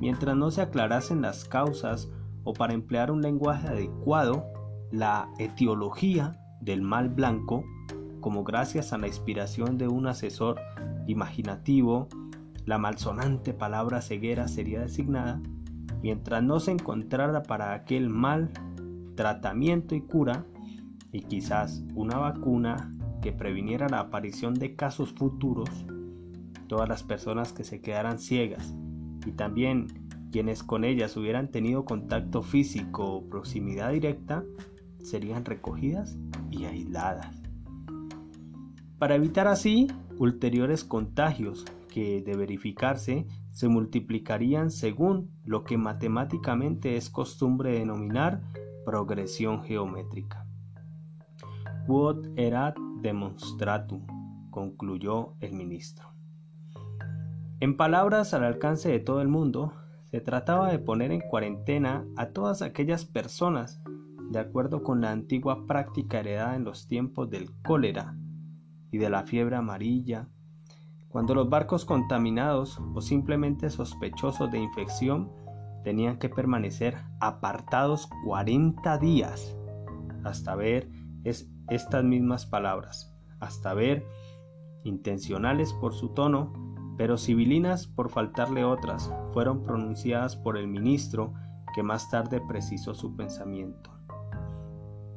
Mientras 0.00 0.36
no 0.36 0.50
se 0.50 0.62
aclarasen 0.62 1.22
las 1.22 1.44
causas 1.44 2.08
o 2.44 2.52
para 2.52 2.74
emplear 2.74 3.10
un 3.10 3.20
lenguaje 3.20 3.68
adecuado, 3.68 4.46
la 4.90 5.28
etiología 5.38 6.40
del 6.60 6.82
mal 6.82 7.08
blanco, 7.10 7.64
como 8.20 8.44
gracias 8.44 8.92
a 8.92 8.98
la 8.98 9.08
inspiración 9.08 9.76
de 9.76 9.88
un 9.88 10.06
asesor 10.06 10.60
imaginativo, 11.06 12.08
la 12.66 12.78
malsonante 12.78 13.52
palabra 13.52 14.00
ceguera 14.00 14.48
sería 14.48 14.80
designada, 14.80 15.40
mientras 16.02 16.42
no 16.42 16.60
se 16.60 16.72
encontrara 16.72 17.42
para 17.42 17.74
aquel 17.74 18.08
mal 18.08 18.50
tratamiento 19.14 19.94
y 19.94 20.00
cura 20.00 20.44
y 21.12 21.22
quizás 21.22 21.84
una 21.94 22.18
vacuna 22.18 22.92
que 23.22 23.32
previniera 23.32 23.88
la 23.88 24.00
aparición 24.00 24.54
de 24.54 24.74
casos 24.76 25.12
futuros, 25.12 25.70
todas 26.66 26.88
las 26.88 27.02
personas 27.02 27.52
que 27.52 27.64
se 27.64 27.80
quedaran 27.80 28.18
ciegas 28.18 28.74
y 29.26 29.32
también 29.32 29.86
quienes 30.32 30.62
con 30.62 30.84
ellas 30.84 31.16
hubieran 31.16 31.50
tenido 31.50 31.84
contacto 31.84 32.42
físico 32.42 33.04
o 33.04 33.28
proximidad 33.28 33.92
directa 33.92 34.42
serían 35.00 35.44
recogidas 35.44 36.18
y 36.50 36.64
aisladas. 36.64 37.42
Para 38.98 39.14
evitar 39.14 39.46
así 39.48 39.86
ulteriores 40.18 40.82
contagios 40.82 41.64
que 41.94 42.22
de 42.22 42.36
verificarse 42.36 43.24
se 43.52 43.68
multiplicarían 43.68 44.72
según 44.72 45.30
lo 45.44 45.62
que 45.62 45.78
matemáticamente 45.78 46.96
es 46.96 47.08
costumbre 47.08 47.78
denominar 47.78 48.42
progresión 48.84 49.62
geométrica. 49.62 50.44
Quod 51.86 52.36
erat 52.36 52.76
demonstratum, 53.00 54.04
concluyó 54.50 55.36
el 55.38 55.52
ministro. 55.52 56.08
En 57.60 57.76
palabras 57.76 58.34
al 58.34 58.42
alcance 58.42 58.88
de 58.88 58.98
todo 58.98 59.22
el 59.22 59.28
mundo, 59.28 59.72
se 60.10 60.20
trataba 60.20 60.72
de 60.72 60.80
poner 60.80 61.12
en 61.12 61.20
cuarentena 61.20 62.04
a 62.16 62.30
todas 62.30 62.60
aquellas 62.60 63.04
personas 63.04 63.80
de 64.30 64.40
acuerdo 64.40 64.82
con 64.82 65.00
la 65.00 65.12
antigua 65.12 65.64
práctica 65.68 66.18
heredada 66.18 66.56
en 66.56 66.64
los 66.64 66.88
tiempos 66.88 67.30
del 67.30 67.50
cólera 67.62 68.16
y 68.90 68.98
de 68.98 69.10
la 69.10 69.22
fiebre 69.22 69.54
amarilla, 69.54 70.28
cuando 71.14 71.32
los 71.36 71.48
barcos 71.48 71.84
contaminados 71.84 72.80
o 72.92 73.00
simplemente 73.00 73.70
sospechosos 73.70 74.50
de 74.50 74.58
infección 74.58 75.30
tenían 75.84 76.18
que 76.18 76.28
permanecer 76.28 76.96
apartados 77.20 78.08
40 78.24 78.98
días 78.98 79.56
hasta 80.24 80.56
ver 80.56 80.90
es, 81.22 81.48
estas 81.68 82.02
mismas 82.02 82.46
palabras, 82.46 83.14
hasta 83.38 83.74
ver 83.74 84.04
intencionales 84.82 85.72
por 85.74 85.94
su 85.94 86.08
tono, 86.08 86.52
pero 86.96 87.16
civilinas 87.16 87.86
por 87.86 88.10
faltarle 88.10 88.64
otras, 88.64 89.14
fueron 89.32 89.62
pronunciadas 89.62 90.34
por 90.34 90.56
el 90.56 90.66
ministro 90.66 91.32
que 91.76 91.84
más 91.84 92.10
tarde 92.10 92.40
precisó 92.48 92.92
su 92.92 93.14
pensamiento. 93.14 93.92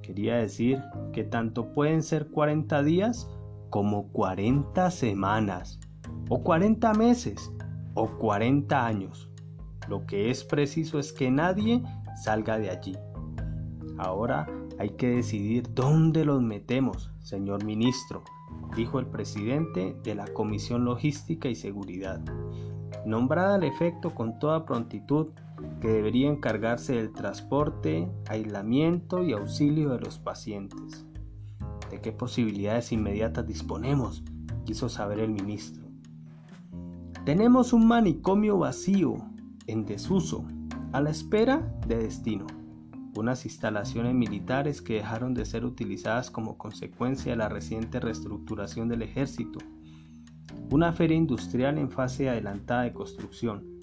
Quería 0.04 0.36
decir 0.36 0.80
que 1.12 1.24
tanto 1.24 1.74
pueden 1.74 2.04
ser 2.04 2.30
40 2.30 2.84
días 2.84 3.28
como 3.72 4.12
40 4.12 4.92
semanas, 4.92 5.80
o 6.30 6.44
40 6.44 6.94
meses, 6.94 7.52
o 7.94 8.08
40 8.08 8.86
años. 8.86 9.30
Lo 9.88 10.06
que 10.06 10.30
es 10.30 10.44
preciso 10.44 11.00
es 11.00 11.14
que 11.14 11.32
nadie 11.32 11.84
salga 12.16 12.58
de 12.60 12.70
allí. 12.70 12.98
Ahora 13.98 14.48
hay 14.80 14.92
que 14.92 15.10
decidir 15.10 15.74
dónde 15.74 16.26
los 16.26 16.42
metemos, 16.42 17.12
señor 17.20 17.64
ministro, 17.64 18.24
dijo 18.76 19.00
el 19.00 19.08
presidente 19.08 19.96
de 20.04 20.16
la 20.16 20.28
Comisión 20.28 20.86
Logística 20.86 21.48
y 21.50 21.56
Seguridad, 21.56 22.22
nombrada 23.06 23.56
al 23.56 23.64
efecto 23.64 24.14
con 24.14 24.38
toda 24.40 24.66
prontitud 24.66 25.28
que 25.82 25.88
debería 25.88 26.30
encargarse 26.30 26.96
del 26.96 27.14
transporte, 27.14 28.12
aislamiento 28.28 29.24
y 29.24 29.34
auxilio 29.34 29.90
de 29.90 30.00
los 30.00 30.20
pacientes. 30.20 31.06
¿De 31.90 32.02
qué 32.02 32.12
posibilidades 32.12 32.92
inmediatas 32.92 33.48
disponemos? 33.48 34.24
quiso 34.68 34.90
saber 34.90 35.20
el 35.20 35.32
ministro. 35.32 35.87
Tenemos 37.28 37.74
un 37.74 37.86
manicomio 37.86 38.58
vacío, 38.58 39.18
en 39.66 39.86
desuso, 39.86 40.46
a 40.94 41.02
la 41.02 41.10
espera 41.10 41.78
de 41.86 41.98
destino. 41.98 42.48
Unas 43.18 43.44
instalaciones 43.44 44.16
militares 44.16 44.82
que 44.82 44.94
dejaron 44.94 45.34
de 45.34 45.44
ser 45.44 45.66
utilizadas 45.66 46.32
como 46.32 46.58
consecuencia 46.58 47.34
de 47.34 47.38
la 47.38 47.50
reciente 47.50 48.00
reestructuración 48.00 48.88
del 48.88 49.02
ejército. 49.02 49.60
Una 50.72 50.94
feria 50.94 51.18
industrial 51.18 51.78
en 51.78 51.92
fase 51.92 52.30
adelantada 52.30 52.84
de 52.84 52.94
construcción. 52.94 53.82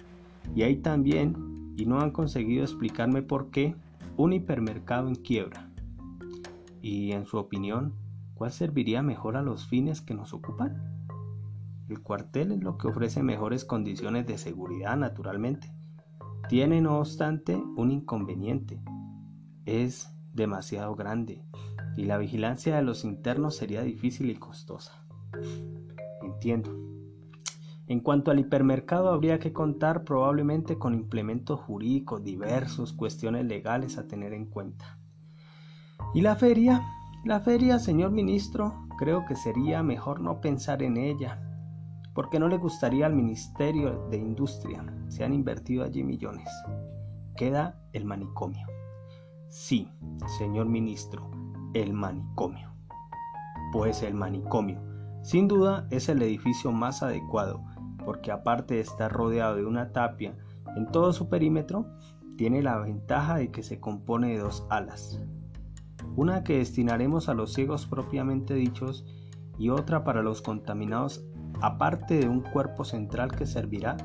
Y 0.55 0.63
hay 0.63 0.77
también, 0.77 1.35
y 1.77 1.85
no 1.85 1.99
han 1.99 2.09
conseguido 2.09 2.63
explicarme 2.63 3.21
por 3.21 3.51
qué, 3.51 3.75
un 4.17 4.33
hipermercado 4.33 5.07
en 5.07 5.13
quiebra. 5.13 5.69
Y 6.81 7.11
en 7.11 7.27
su 7.27 7.37
opinión, 7.37 7.93
¿cuál 8.33 8.51
serviría 8.51 9.03
mejor 9.03 9.37
a 9.37 9.43
los 9.43 9.67
fines 9.67 10.01
que 10.01 10.15
nos 10.15 10.33
ocupan? 10.33 10.94
El 11.87 12.01
cuartel 12.01 12.51
es 12.51 12.63
lo 12.63 12.77
que 12.77 12.87
ofrece 12.87 13.21
mejores 13.21 13.63
condiciones 13.63 14.25
de 14.25 14.37
seguridad, 14.37 14.97
naturalmente. 14.97 15.71
Tiene, 16.49 16.81
no 16.81 16.99
obstante, 16.99 17.55
un 17.55 17.91
inconveniente. 17.91 18.81
Es 19.65 20.11
demasiado 20.33 20.95
grande 20.95 21.43
y 21.95 22.05
la 22.05 22.17
vigilancia 22.17 22.75
de 22.75 22.83
los 22.83 23.05
internos 23.05 23.55
sería 23.55 23.81
difícil 23.81 24.29
y 24.29 24.35
costosa. 24.35 25.05
Entiendo. 26.21 26.71
En 27.87 27.99
cuanto 27.99 28.31
al 28.31 28.39
hipermercado, 28.39 29.09
habría 29.09 29.39
que 29.39 29.53
contar 29.53 30.03
probablemente 30.03 30.77
con 30.79 30.95
implementos 30.95 31.59
jurídicos 31.59 32.23
diversos, 32.23 32.93
cuestiones 32.93 33.45
legales 33.45 33.97
a 33.97 34.07
tener 34.07 34.33
en 34.33 34.47
cuenta. 34.47 34.97
¿Y 36.13 36.21
la 36.21 36.35
feria? 36.35 36.81
La 37.23 37.39
feria, 37.39 37.77
señor 37.77 38.11
ministro, 38.11 38.87
creo 38.97 39.25
que 39.27 39.35
sería 39.35 39.83
mejor 39.83 40.19
no 40.19 40.41
pensar 40.41 40.81
en 40.81 40.97
ella, 40.97 41.39
porque 42.15 42.39
no 42.39 42.47
le 42.47 42.57
gustaría 42.57 43.05
al 43.05 43.13
Ministerio 43.13 44.07
de 44.09 44.17
Industria. 44.17 44.83
Se 45.09 45.23
han 45.23 45.33
invertido 45.33 45.83
allí 45.83 46.01
millones. 46.01 46.49
Queda 47.35 47.77
el 47.91 48.05
manicomio. 48.05 48.65
Sí, 49.49 49.91
señor 50.37 50.67
ministro, 50.67 51.29
el 51.73 51.93
manicomio. 51.93 52.73
Pues 53.73 54.01
el 54.01 54.13
manicomio, 54.13 54.81
sin 55.23 55.49
duda, 55.49 55.87
es 55.91 56.07
el 56.07 56.21
edificio 56.21 56.71
más 56.71 57.03
adecuado, 57.03 57.61
porque 58.05 58.31
aparte 58.31 58.75
de 58.75 58.79
estar 58.79 59.11
rodeado 59.11 59.57
de 59.57 59.65
una 59.65 59.91
tapia 59.91 60.37
en 60.77 60.89
todo 60.91 61.11
su 61.11 61.27
perímetro, 61.27 61.85
tiene 62.37 62.61
la 62.61 62.77
ventaja 62.77 63.35
de 63.35 63.51
que 63.51 63.63
se 63.63 63.79
compone 63.81 64.29
de 64.29 64.39
dos 64.39 64.65
alas, 64.69 65.19
una 66.15 66.43
que 66.43 66.59
destinaremos 66.59 67.27
a 67.27 67.33
los 67.33 67.53
ciegos 67.53 67.85
propiamente 67.85 68.53
dichos 68.53 69.05
y 69.57 69.69
otra 69.69 70.03
para 70.03 70.21
los 70.21 70.41
contaminados, 70.41 71.25
aparte 71.61 72.19
de 72.19 72.29
un 72.29 72.41
cuerpo 72.41 72.83
central 72.83 73.31
que 73.31 73.45
servirá, 73.45 73.97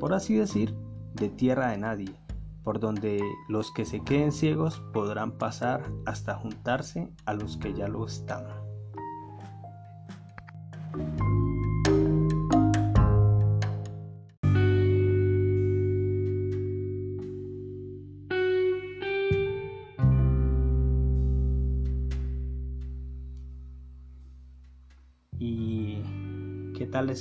por 0.00 0.14
así 0.14 0.34
decir, 0.34 0.74
de 1.14 1.28
tierra 1.28 1.70
de 1.70 1.78
nadie, 1.78 2.14
por 2.62 2.80
donde 2.80 3.22
los 3.48 3.72
que 3.72 3.84
se 3.84 4.00
queden 4.00 4.32
ciegos 4.32 4.82
podrán 4.92 5.32
pasar 5.32 5.82
hasta 6.04 6.34
juntarse 6.34 7.08
a 7.24 7.34
los 7.34 7.56
que 7.56 7.74
ya 7.74 7.88
lo 7.88 8.06
están. 8.06 8.65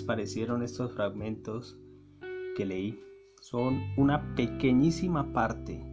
Parecieron 0.03 0.63
estos 0.63 0.93
fragmentos 0.93 1.77
que 2.55 2.65
leí? 2.65 2.99
Son 3.41 3.79
una 3.97 4.35
pequeñísima 4.35 5.33
parte 5.33 5.83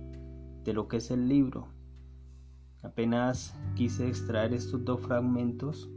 de 0.64 0.72
lo 0.72 0.88
que 0.88 0.98
es 0.98 1.10
el 1.10 1.28
libro. 1.28 1.68
Apenas 2.82 3.54
quise 3.74 4.08
extraer 4.08 4.52
estos 4.54 4.84
dos 4.84 5.00
fragmentos 5.00 5.90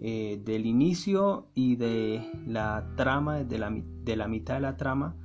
eh, 0.00 0.40
del 0.44 0.66
inicio 0.66 1.48
y 1.54 1.76
de 1.76 2.30
la 2.46 2.92
trama, 2.96 3.44
de 3.44 3.58
la, 3.58 3.70
de 3.70 4.16
la 4.16 4.28
mitad 4.28 4.54
de 4.54 4.60
la 4.60 4.76
trama, 4.76 5.16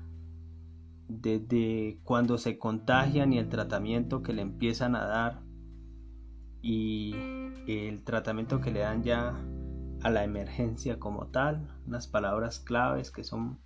desde 1.08 2.00
cuando 2.04 2.38
se 2.38 2.58
contagian 2.58 3.34
y 3.34 3.40
el 3.40 3.50
tratamiento 3.50 4.22
que 4.22 4.34
le 4.34 4.42
empiezan 4.42 4.96
a 4.96 5.06
dar 5.06 5.44
y 6.62 7.16
el 7.68 8.04
tratamiento 8.04 8.62
que 8.62 8.72
le 8.72 8.80
dan 8.80 9.04
ya 9.04 9.36
a 10.04 10.10
la 10.10 10.24
emergencia 10.24 11.00
como 11.00 11.28
tal, 11.28 11.68
unas 11.88 12.08
palabras 12.08 12.60
claves 12.60 13.12
que 13.12 13.24
son 13.24 13.58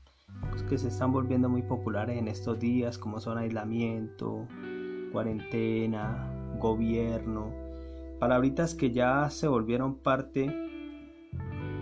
pues, 0.49 0.63
que 0.63 0.77
se 0.77 0.87
están 0.87 1.11
volviendo 1.11 1.49
muy 1.49 1.61
populares 1.61 2.17
en 2.17 2.27
estos 2.27 2.59
días 2.59 2.97
como 2.97 3.19
son 3.19 3.37
aislamiento, 3.37 4.47
cuarentena, 5.11 6.31
gobierno, 6.59 7.51
palabritas 8.19 8.75
que 8.75 8.91
ya 8.91 9.29
se 9.29 9.47
volvieron 9.47 9.95
parte 9.95 10.55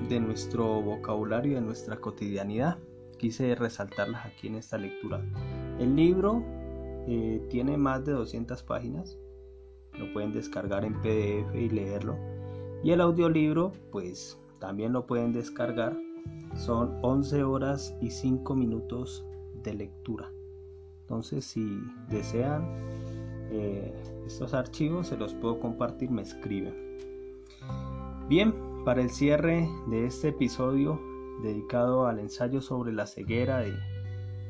de 0.08 0.20
nuestro 0.20 0.82
vocabulario 0.82 1.56
de 1.56 1.62
nuestra 1.62 1.98
cotidianidad. 1.98 2.78
Quise 3.18 3.54
resaltarlas 3.54 4.26
aquí 4.26 4.48
en 4.48 4.56
esta 4.56 4.78
lectura. 4.78 5.22
El 5.78 5.96
libro 5.96 6.44
eh, 7.08 7.46
tiene 7.50 7.78
más 7.78 8.06
de 8.06 8.14
200 8.14 8.64
páginas, 8.64 9.18
lo 9.94 10.12
pueden 10.14 10.32
descargar 10.32 10.86
en 10.86 10.94
PDF 11.02 11.54
y 11.54 11.70
leerlo 11.70 12.18
y 12.84 12.92
el 12.92 13.02
audiolibro, 13.02 13.74
pues 13.92 14.39
también 14.60 14.94
lo 14.94 15.06
pueden 15.06 15.34
descargar. 15.34 15.98
Son 16.56 16.98
11 17.02 17.44
horas 17.44 17.96
y 18.02 18.12
5 18.12 18.56
minutos 18.56 19.26
de 19.64 19.74
lectura. 19.74 20.32
Entonces, 21.02 21.46
si 21.46 21.82
desean 22.10 22.64
eh, 23.52 23.94
estos 24.28 24.54
archivos, 24.54 25.08
se 25.08 25.18
los 25.18 25.34
puedo 25.34 25.60
compartir, 25.60 26.12
me 26.12 26.22
escriben. 26.22 26.76
Bien, 28.28 28.54
para 28.86 29.02
el 29.02 29.10
cierre 29.10 29.68
de 29.88 30.06
este 30.06 30.30
episodio 30.30 31.00
dedicado 31.42 32.06
al 32.06 32.20
ensayo 32.20 32.62
sobre 32.62 32.94
la 32.94 33.08
ceguera 33.08 33.60
de 33.60 33.74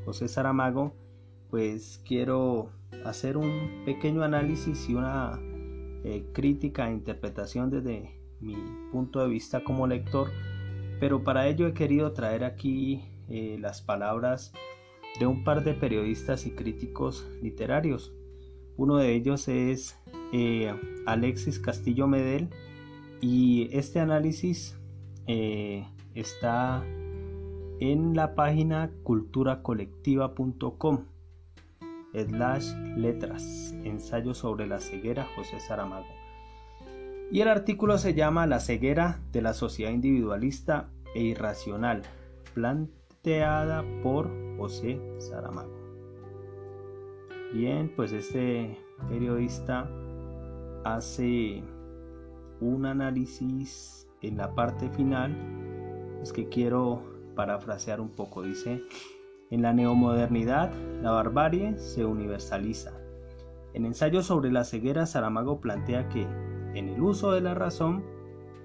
José 0.04 0.28
Saramago, 0.28 0.92
pues 1.48 2.02
quiero 2.06 2.70
hacer 3.04 3.36
un 3.36 3.82
pequeño 3.84 4.22
análisis 4.22 4.88
y 4.88 4.94
una 4.94 5.38
eh, 6.04 6.24
crítica 6.32 6.88
e 6.88 6.92
interpretación 6.92 7.70
desde 7.70 8.19
mi 8.40 8.56
punto 8.92 9.20
de 9.20 9.28
vista 9.28 9.62
como 9.62 9.86
lector, 9.86 10.30
pero 10.98 11.22
para 11.22 11.46
ello 11.48 11.66
he 11.66 11.74
querido 11.74 12.12
traer 12.12 12.44
aquí 12.44 13.04
eh, 13.28 13.58
las 13.60 13.82
palabras 13.82 14.54
de 15.18 15.26
un 15.26 15.42
par 15.44 15.64
de 15.64 15.74
periodistas 15.74 16.46
y 16.46 16.52
críticos 16.52 17.28
literarios. 17.42 18.14
Uno 18.76 18.96
de 18.96 19.14
ellos 19.14 19.48
es 19.48 19.98
eh, 20.32 20.72
Alexis 21.06 21.58
Castillo 21.58 22.06
Medel 22.06 22.48
y 23.20 23.68
este 23.72 23.98
análisis 24.00 24.78
eh, 25.26 25.86
está 26.14 26.82
en 27.80 28.14
la 28.14 28.34
página 28.34 28.90
culturacolectiva.com 29.02 31.04
slash 32.12 32.72
letras 32.96 33.74
ensayo 33.84 34.34
sobre 34.34 34.66
la 34.66 34.80
ceguera 34.80 35.28
José 35.36 35.60
Saramago 35.60 36.19
y 37.30 37.40
el 37.40 37.48
artículo 37.48 37.98
se 37.98 38.14
llama 38.14 38.46
La 38.46 38.60
ceguera 38.60 39.20
de 39.32 39.42
la 39.42 39.54
sociedad 39.54 39.92
individualista 39.92 40.90
e 41.14 41.22
irracional, 41.22 42.02
planteada 42.54 43.84
por 44.02 44.30
José 44.58 45.00
Saramago. 45.18 45.78
Bien, 47.52 47.92
pues 47.94 48.12
este 48.12 48.78
periodista 49.08 49.88
hace 50.84 51.62
un 52.60 52.86
análisis 52.86 54.08
en 54.22 54.36
la 54.36 54.54
parte 54.54 54.88
final, 54.90 55.36
es 56.22 56.32
que 56.32 56.48
quiero 56.48 57.02
parafrasear 57.34 58.00
un 58.00 58.10
poco, 58.10 58.42
dice, 58.42 58.82
en 59.50 59.62
la 59.62 59.72
neomodernidad 59.72 60.72
la 61.02 61.12
barbarie 61.12 61.76
se 61.78 62.04
universaliza, 62.04 62.92
En 63.72 63.86
ensayo 63.86 64.22
sobre 64.22 64.50
la 64.50 64.64
ceguera, 64.64 65.06
Saramago 65.06 65.60
plantea 65.60 66.08
que, 66.08 66.26
en 66.74 66.88
el 66.88 67.00
uso 67.02 67.32
de 67.32 67.40
la 67.40 67.54
razón, 67.54 68.04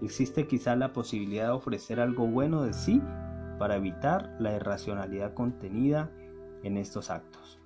existe 0.02 0.48
quizá 0.48 0.76
la 0.76 0.94
posibilidad 0.94 1.48
de 1.48 1.54
ofrecer 1.54 2.00
algo 2.00 2.28
bueno 2.28 2.64
de 2.64 2.74
sí 2.74 3.02
para 3.58 3.78
evitar 3.78 4.36
la 4.40 4.56
irracionalidad 4.56 5.34
contenida 5.34 6.12
en 6.64 6.78
estos 6.78 7.10
actos. 7.10 7.60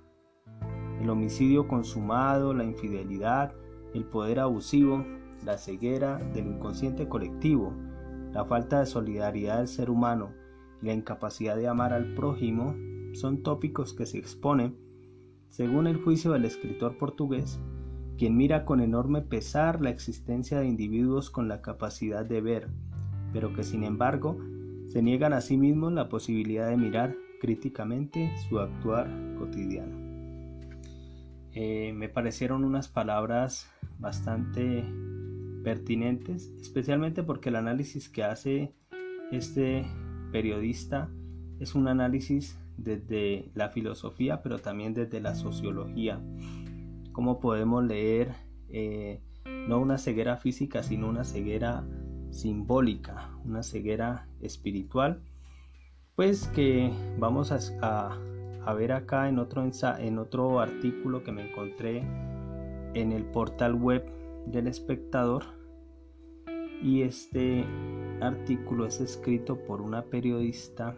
El 1.00 1.10
homicidio 1.10 1.68
consumado, 1.68 2.54
la 2.54 2.64
infidelidad, 2.64 3.54
el 3.94 4.04
poder 4.04 4.40
abusivo, 4.40 5.04
la 5.44 5.58
ceguera 5.58 6.18
del 6.32 6.46
inconsciente 6.46 7.08
colectivo, 7.08 7.72
la 8.32 8.44
falta 8.44 8.80
de 8.80 8.86
solidaridad 8.86 9.58
del 9.58 9.68
ser 9.68 9.90
humano 9.90 10.32
y 10.82 10.86
la 10.86 10.92
incapacidad 10.92 11.56
de 11.56 11.68
amar 11.68 11.92
al 11.92 12.14
prójimo 12.14 12.74
son 13.12 13.42
tópicos 13.42 13.92
que 13.92 14.06
se 14.06 14.18
exponen, 14.18 14.78
según 15.48 15.86
el 15.86 15.96
juicio 16.02 16.32
del 16.32 16.44
escritor 16.44 16.96
portugués, 16.96 17.60
quien 18.20 18.36
mira 18.36 18.66
con 18.66 18.82
enorme 18.82 19.22
pesar 19.22 19.80
la 19.80 19.88
existencia 19.88 20.60
de 20.60 20.66
individuos 20.66 21.30
con 21.30 21.48
la 21.48 21.62
capacidad 21.62 22.22
de 22.22 22.42
ver, 22.42 22.68
pero 23.32 23.54
que 23.54 23.62
sin 23.62 23.82
embargo 23.82 24.36
se 24.88 25.00
niegan 25.00 25.32
a 25.32 25.40
sí 25.40 25.56
mismos 25.56 25.94
la 25.94 26.10
posibilidad 26.10 26.68
de 26.68 26.76
mirar 26.76 27.16
críticamente 27.40 28.30
su 28.46 28.58
actuar 28.58 29.08
cotidiano. 29.38 29.96
Eh, 31.54 31.94
me 31.94 32.10
parecieron 32.10 32.62
unas 32.62 32.88
palabras 32.88 33.70
bastante 33.98 34.84
pertinentes, 35.64 36.52
especialmente 36.60 37.22
porque 37.22 37.48
el 37.48 37.56
análisis 37.56 38.10
que 38.10 38.22
hace 38.22 38.74
este 39.32 39.86
periodista 40.30 41.08
es 41.58 41.74
un 41.74 41.88
análisis 41.88 42.58
desde 42.76 43.50
la 43.54 43.70
filosofía, 43.70 44.42
pero 44.42 44.58
también 44.58 44.92
desde 44.92 45.22
la 45.22 45.34
sociología. 45.34 46.20
Cómo 47.12 47.40
podemos 47.40 47.84
leer 47.84 48.34
eh, 48.68 49.20
no 49.44 49.80
una 49.80 49.98
ceguera 49.98 50.36
física, 50.36 50.82
sino 50.82 51.08
una 51.08 51.24
ceguera 51.24 51.84
simbólica, 52.30 53.30
una 53.44 53.62
ceguera 53.62 54.28
espiritual, 54.40 55.22
pues 56.14 56.46
que 56.48 56.90
vamos 57.18 57.52
a, 57.52 58.18
ver 58.76 58.92
acá 58.92 59.28
en 59.28 59.38
otro, 59.38 59.68
en 59.98 60.18
otro 60.18 60.60
artículo 60.60 61.24
que 61.24 61.32
me 61.32 61.50
encontré 61.50 62.04
en 62.94 63.12
el 63.12 63.24
portal 63.24 63.74
web 63.74 64.04
del 64.46 64.66
espectador. 64.66 65.44
Y 66.82 67.02
este 67.02 67.64
artículo 68.20 68.86
es 68.86 69.00
escrito 69.00 69.56
por 69.64 69.82
una 69.82 70.04
periodista 70.04 70.96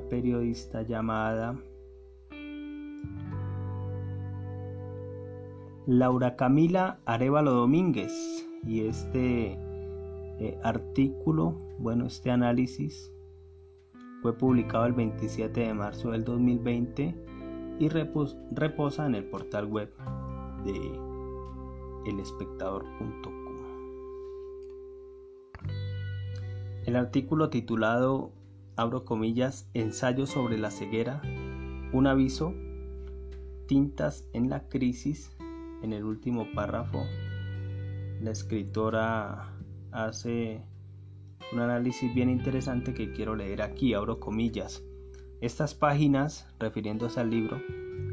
periodista 0.00 0.82
llamada 0.82 1.58
Laura 5.86 6.36
Camila 6.36 6.98
Arevalo 7.04 7.52
Domínguez 7.52 8.48
y 8.66 8.86
este 8.86 9.52
eh, 10.38 10.58
artículo, 10.64 11.54
bueno, 11.78 12.06
este 12.06 12.30
análisis 12.30 13.12
fue 14.20 14.36
publicado 14.36 14.86
el 14.86 14.92
27 14.92 15.60
de 15.60 15.74
marzo 15.74 16.10
del 16.10 16.24
2020 16.24 17.14
y 17.78 17.88
reposa 17.88 19.06
en 19.06 19.14
el 19.14 19.24
portal 19.26 19.66
web 19.66 19.92
de 20.64 22.10
elespectador.com. 22.10 23.34
El 26.86 26.96
artículo 26.96 27.50
titulado, 27.50 28.32
abro 28.76 29.04
comillas, 29.04 29.68
Ensayo 29.72 30.26
sobre 30.26 30.58
la 30.58 30.70
ceguera, 30.70 31.22
un 31.92 32.06
aviso, 32.06 32.54
tintas 33.66 34.28
en 34.34 34.50
la 34.50 34.68
crisis, 34.68 35.34
en 35.82 35.92
el 35.92 36.04
último 36.04 36.46
párrafo, 36.54 37.02
la 38.20 38.30
escritora 38.30 39.52
hace 39.92 40.62
un 41.52 41.60
análisis 41.60 42.14
bien 42.14 42.28
interesante 42.28 42.92
que 42.92 43.12
quiero 43.12 43.34
leer 43.34 43.62
aquí, 43.62 43.94
abro 43.94 44.20
comillas. 44.20 44.84
Estas 45.40 45.74
páginas, 45.74 46.46
refiriéndose 46.58 47.20
al 47.20 47.30
libro, 47.30 47.60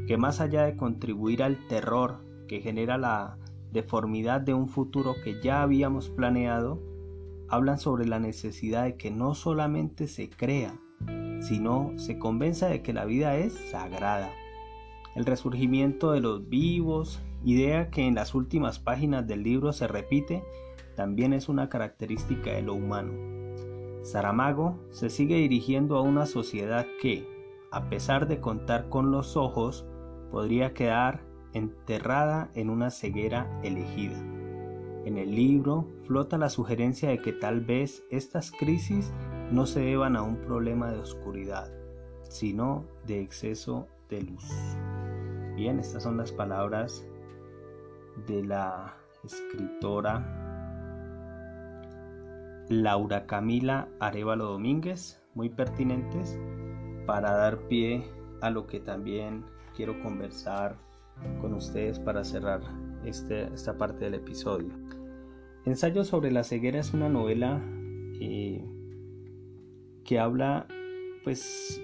que 0.06 0.16
más 0.16 0.40
allá 0.40 0.64
de 0.64 0.76
contribuir 0.76 1.42
al 1.42 1.66
terror 1.68 2.24
que 2.48 2.60
genera 2.60 2.98
la 2.98 3.38
deformidad 3.72 4.40
de 4.40 4.54
un 4.54 4.68
futuro 4.68 5.14
que 5.24 5.40
ya 5.42 5.62
habíamos 5.62 6.08
planeado, 6.08 6.80
hablan 7.48 7.78
sobre 7.78 8.06
la 8.06 8.18
necesidad 8.18 8.84
de 8.84 8.96
que 8.96 9.10
no 9.10 9.34
solamente 9.34 10.08
se 10.08 10.30
crea, 10.30 10.74
sino 11.40 11.92
se 11.96 12.18
convenza 12.18 12.68
de 12.68 12.82
que 12.82 12.92
la 12.92 13.04
vida 13.04 13.36
es 13.36 13.54
sagrada. 13.70 14.30
El 15.14 15.26
resurgimiento 15.26 16.12
de 16.12 16.20
los 16.20 16.48
vivos 16.48 17.20
idea 17.44 17.90
que 17.90 18.06
en 18.06 18.14
las 18.14 18.34
últimas 18.34 18.78
páginas 18.78 19.26
del 19.26 19.42
libro 19.42 19.72
se 19.72 19.86
repite, 19.86 20.42
también 20.96 21.32
es 21.32 21.48
una 21.48 21.68
característica 21.68 22.52
de 22.52 22.62
lo 22.62 22.74
humano. 22.74 23.12
Saramago 24.02 24.78
se 24.90 25.10
sigue 25.10 25.36
dirigiendo 25.36 25.96
a 25.96 26.02
una 26.02 26.26
sociedad 26.26 26.86
que, 27.00 27.26
a 27.70 27.88
pesar 27.88 28.28
de 28.28 28.40
contar 28.40 28.88
con 28.88 29.10
los 29.10 29.36
ojos, 29.36 29.86
podría 30.30 30.74
quedar 30.74 31.24
enterrada 31.52 32.50
en 32.54 32.70
una 32.70 32.90
ceguera 32.90 33.60
elegida. 33.62 34.33
En 35.04 35.18
el 35.18 35.34
libro 35.34 35.86
flota 36.06 36.38
la 36.38 36.48
sugerencia 36.48 37.10
de 37.10 37.18
que 37.18 37.32
tal 37.32 37.60
vez 37.60 38.02
estas 38.10 38.50
crisis 38.50 39.12
no 39.50 39.66
se 39.66 39.80
deban 39.80 40.16
a 40.16 40.22
un 40.22 40.36
problema 40.36 40.90
de 40.90 40.98
oscuridad, 40.98 41.70
sino 42.22 42.86
de 43.06 43.20
exceso 43.20 43.86
de 44.08 44.22
luz. 44.22 44.48
Bien, 45.56 45.78
estas 45.78 46.02
son 46.02 46.16
las 46.16 46.32
palabras 46.32 47.06
de 48.26 48.44
la 48.44 48.96
escritora 49.22 50.44
Laura 52.70 53.26
Camila 53.26 53.88
Arevalo 54.00 54.46
Domínguez, 54.46 55.22
muy 55.34 55.50
pertinentes 55.50 56.38
para 57.06 57.32
dar 57.32 57.58
pie 57.68 58.08
a 58.40 58.48
lo 58.48 58.66
que 58.66 58.80
también 58.80 59.44
quiero 59.76 60.00
conversar 60.02 60.76
con 61.40 61.52
ustedes 61.54 61.98
para 61.98 62.24
cerrar 62.24 62.62
este, 63.04 63.52
esta 63.52 63.76
parte 63.76 64.06
del 64.06 64.14
episodio. 64.14 64.83
Ensayo 65.66 66.04
sobre 66.04 66.30
la 66.30 66.44
ceguera 66.44 66.80
es 66.80 66.92
una 66.92 67.08
novela 67.08 67.62
eh, 68.20 68.64
que 70.04 70.18
habla 70.18 70.66
pues 71.24 71.82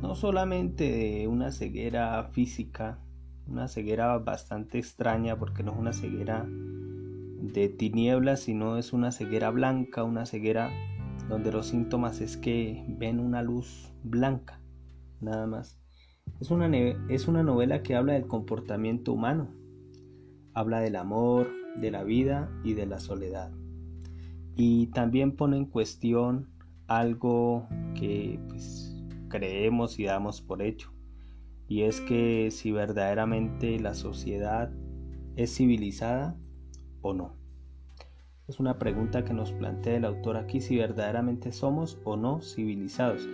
no 0.00 0.14
solamente 0.14 0.90
de 0.90 1.28
una 1.28 1.52
ceguera 1.52 2.24
física 2.32 2.98
una 3.46 3.68
ceguera 3.68 4.18
bastante 4.18 4.78
extraña 4.78 5.38
porque 5.38 5.62
no 5.62 5.72
es 5.72 5.78
una 5.78 5.92
ceguera 5.92 6.46
de 6.48 7.68
tinieblas, 7.68 8.40
sino 8.40 8.78
es 8.78 8.92
una 8.92 9.12
ceguera 9.12 9.50
blanca, 9.50 10.02
una 10.02 10.26
ceguera 10.26 10.70
donde 11.28 11.52
los 11.52 11.66
síntomas 11.66 12.20
es 12.20 12.36
que 12.36 12.84
ven 12.88 13.20
una 13.20 13.42
luz 13.42 13.92
blanca, 14.02 14.60
nada 15.20 15.46
más. 15.46 15.78
Es 16.40 16.50
una, 16.50 16.74
es 17.08 17.28
una 17.28 17.42
novela 17.42 17.82
que 17.82 17.94
habla 17.94 18.14
del 18.14 18.26
comportamiento 18.26 19.12
humano, 19.12 19.50
habla 20.54 20.80
del 20.80 20.96
amor, 20.96 21.50
de 21.76 21.90
la 21.90 22.04
vida 22.04 22.50
y 22.64 22.74
de 22.74 22.86
la 22.86 23.00
soledad. 23.00 23.52
Y 24.56 24.88
también 24.88 25.36
pone 25.36 25.56
en 25.56 25.66
cuestión 25.66 26.50
algo 26.86 27.66
que 27.94 28.38
pues, 28.48 28.94
creemos 29.28 29.98
y 29.98 30.04
damos 30.04 30.40
por 30.40 30.62
hecho, 30.62 30.92
y 31.68 31.82
es 31.82 32.00
que 32.00 32.50
si 32.50 32.72
verdaderamente 32.72 33.78
la 33.80 33.94
sociedad 33.94 34.70
es 35.36 35.56
civilizada 35.56 36.36
o 37.02 37.14
no. 37.14 37.36
Es 38.46 38.60
una 38.60 38.78
pregunta 38.78 39.24
que 39.24 39.32
nos 39.32 39.52
plantea 39.52 39.96
el 39.96 40.04
autor 40.04 40.36
aquí 40.36 40.60
si 40.60 40.76
verdaderamente 40.76 41.50
somos 41.50 41.98
o 42.04 42.16
no 42.16 42.42
civilizados. 42.42 43.26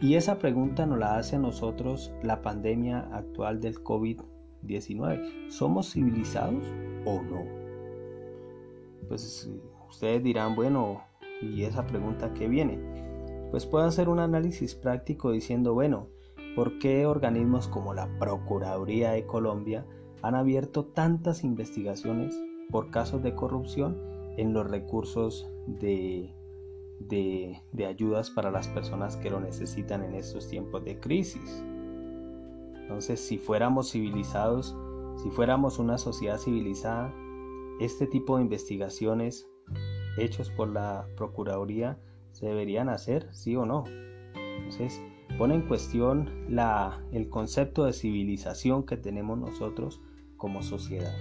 Y 0.00 0.14
esa 0.14 0.38
pregunta 0.38 0.86
nos 0.86 0.98
la 0.98 1.16
hace 1.16 1.36
a 1.36 1.40
nosotros 1.40 2.12
la 2.22 2.42
pandemia 2.42 3.00
actual 3.12 3.60
del 3.60 3.82
COVID-19. 3.82 5.50
¿Somos 5.50 5.92
civilizados 5.92 6.64
o 7.04 7.20
no? 7.22 7.61
Pues 9.08 9.50
ustedes 9.88 10.22
dirán, 10.22 10.54
bueno, 10.56 11.02
¿y 11.40 11.62
esa 11.64 11.86
pregunta 11.86 12.32
qué 12.34 12.48
viene? 12.48 12.78
Pues 13.50 13.66
puedo 13.66 13.84
hacer 13.84 14.08
un 14.08 14.18
análisis 14.18 14.74
práctico 14.74 15.30
diciendo, 15.30 15.74
bueno, 15.74 16.08
por 16.54 16.78
qué 16.78 17.06
organismos 17.06 17.68
como 17.68 17.94
la 17.94 18.08
Procuraduría 18.18 19.12
de 19.12 19.26
Colombia 19.26 19.86
han 20.22 20.34
abierto 20.34 20.86
tantas 20.86 21.44
investigaciones 21.44 22.40
por 22.70 22.90
casos 22.90 23.22
de 23.22 23.34
corrupción 23.34 23.98
en 24.36 24.52
los 24.52 24.70
recursos 24.70 25.50
de, 25.66 26.34
de, 27.08 27.86
ayudas 27.86 28.30
para 28.30 28.50
las 28.50 28.68
personas 28.68 29.16
que 29.16 29.30
lo 29.30 29.40
necesitan 29.40 30.02
en 30.04 30.14
estos 30.14 30.48
tiempos 30.48 30.84
de 30.84 30.98
crisis. 30.98 31.64
Entonces, 32.74 33.20
si 33.20 33.38
fuéramos 33.38 33.90
civilizados, 33.90 34.76
si 35.22 35.30
fuéramos 35.30 35.78
una 35.78 35.98
sociedad 35.98 36.38
civilizada, 36.38 37.12
este 37.84 38.06
tipo 38.06 38.36
de 38.36 38.42
investigaciones 38.42 39.48
hechos 40.16 40.50
por 40.50 40.68
la 40.68 41.06
Procuraduría 41.16 41.98
se 42.32 42.46
deberían 42.46 42.88
hacer, 42.88 43.28
sí 43.32 43.56
o 43.56 43.66
no. 43.66 43.84
Entonces, 44.56 45.00
pone 45.38 45.54
en 45.54 45.62
cuestión 45.62 46.30
la, 46.48 47.02
el 47.12 47.28
concepto 47.28 47.84
de 47.84 47.92
civilización 47.92 48.84
que 48.84 48.96
tenemos 48.96 49.38
nosotros 49.38 50.00
como 50.36 50.62
sociedad. 50.62 51.14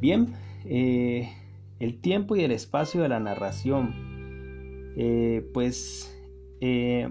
Bien, 0.00 0.34
eh, 0.64 1.32
el 1.78 2.00
tiempo 2.00 2.36
y 2.36 2.42
el 2.42 2.50
espacio 2.50 3.02
de 3.02 3.08
la 3.08 3.20
narración. 3.20 3.94
Eh, 4.96 5.48
pues 5.54 6.14
eh, 6.60 7.08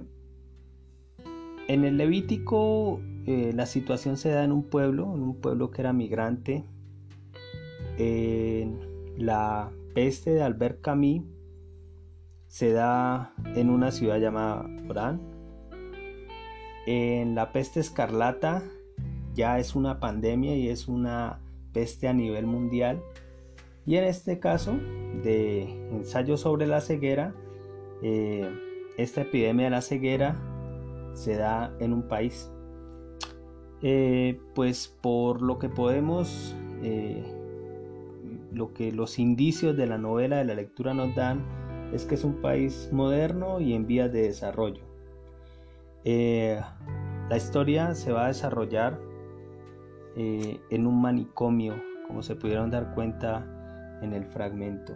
en 1.68 1.84
el 1.84 1.98
Levítico 1.98 3.02
la 3.26 3.66
situación 3.66 4.18
se 4.18 4.30
da 4.30 4.44
en 4.44 4.52
un 4.52 4.64
pueblo, 4.64 5.14
en 5.16 5.22
un 5.22 5.40
pueblo 5.40 5.72
que 5.72 5.82
era 5.82 5.94
migrante. 5.94 6.66
La 9.18 9.72
peste 9.94 10.32
de 10.32 10.42
Albert 10.42 10.82
Camus 10.82 11.24
se 12.48 12.72
da 12.72 13.34
en 13.56 13.70
una 13.70 13.92
ciudad 13.92 14.20
llamada 14.20 14.66
Orán. 14.90 15.22
En 16.86 17.36
la 17.36 17.52
peste 17.52 17.80
escarlata 17.80 18.64
ya 19.34 19.60
es 19.60 19.76
una 19.76 20.00
pandemia 20.00 20.56
y 20.56 20.70
es 20.70 20.88
una 20.88 21.40
peste 21.74 22.08
a 22.08 22.14
nivel 22.14 22.46
mundial. 22.46 23.02
Y 23.86 23.96
en 23.96 24.04
este 24.04 24.40
caso 24.40 24.74
de 25.24 25.64
ensayo 25.92 26.38
sobre 26.38 26.68
la 26.68 26.82
ceguera, 26.82 27.34
eh, 28.04 28.50
esta 28.98 29.22
epidemia 29.22 29.66
de 29.66 29.72
la 29.72 29.82
ceguera 29.82 30.36
se 31.14 31.36
da 31.36 31.74
en 31.80 31.94
un 31.94 32.08
país. 32.08 32.52
Eh, 33.82 34.40
pues 34.54 34.88
por 35.02 35.42
lo 35.42 35.58
que 35.58 35.70
podemos, 35.70 36.56
eh, 36.84 37.24
lo 38.52 38.74
que 38.74 38.92
los 38.92 39.20
indicios 39.20 39.76
de 39.78 39.88
la 39.88 39.98
novela 39.98 40.38
de 40.38 40.46
la 40.46 40.56
lectura 40.56 40.94
nos 40.94 41.16
dan, 41.16 41.46
es 41.94 42.06
que 42.06 42.16
es 42.16 42.24
un 42.24 42.42
país 42.42 42.90
moderno 42.92 43.60
y 43.60 43.74
en 43.74 43.88
vías 43.88 44.12
de 44.12 44.24
desarrollo. 44.24 44.84
la 46.04 47.38
historia 47.38 47.96
se 47.96 48.12
va 48.12 48.26
a 48.26 48.28
desarrollar 48.28 49.00
en 50.16 50.88
un 50.88 51.02
manicomio, 51.02 51.76
como 52.08 52.22
se 52.22 52.36
pudieron 52.36 52.70
dar 52.70 52.94
cuenta 52.94 54.00
en 54.02 54.14
el 54.14 54.26
fragmento. 54.26 54.94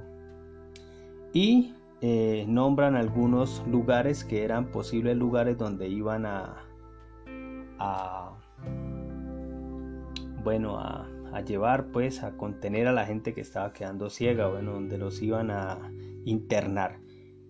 Y 1.33 1.73
eh, 2.01 2.45
nombran 2.47 2.95
algunos 2.95 3.63
lugares 3.67 4.23
que 4.23 4.43
eran 4.43 4.71
posibles 4.71 5.17
lugares 5.17 5.57
donde 5.57 5.87
iban 5.87 6.25
a, 6.25 6.61
bueno, 10.43 10.77
a, 10.77 11.07
llevar 11.41 11.91
pues 11.91 12.23
a 12.23 12.37
contener 12.37 12.87
a 12.87 12.93
la 12.93 13.05
gente 13.05 13.33
que 13.33 13.41
estaba 13.41 13.73
quedando 13.73 14.09
ciega, 14.09 14.47
bueno, 14.47 14.73
donde 14.73 14.97
los 14.97 15.21
iban 15.21 15.51
a 15.51 15.91
internar. 16.23 16.99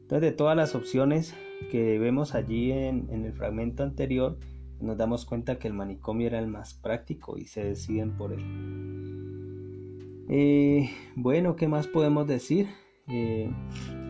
Entonces 0.02 0.22
de 0.22 0.32
todas 0.32 0.56
las 0.56 0.76
opciones 0.76 1.36
que 1.72 2.00
vemos 2.00 2.36
allí 2.36 2.72
en, 2.72 3.08
en 3.10 3.26
el 3.26 3.34
fragmento 3.34 3.84
anterior, 3.84 4.38
nos 4.80 4.98
damos 4.98 5.26
cuenta 5.26 5.58
que 5.58 5.68
el 5.68 5.74
manicomio 5.74 6.28
era 6.28 6.40
el 6.40 6.48
más 6.48 6.74
práctico 6.74 7.38
y 7.38 7.46
se 7.46 7.64
deciden 7.64 8.18
por 8.18 8.34
él. 8.34 8.44
Eh, 10.28 10.90
bueno, 11.16 11.56
¿qué 11.56 11.68
más 11.68 11.88
podemos 11.88 12.28
decir? 12.28 12.68
Eh, 13.08 13.52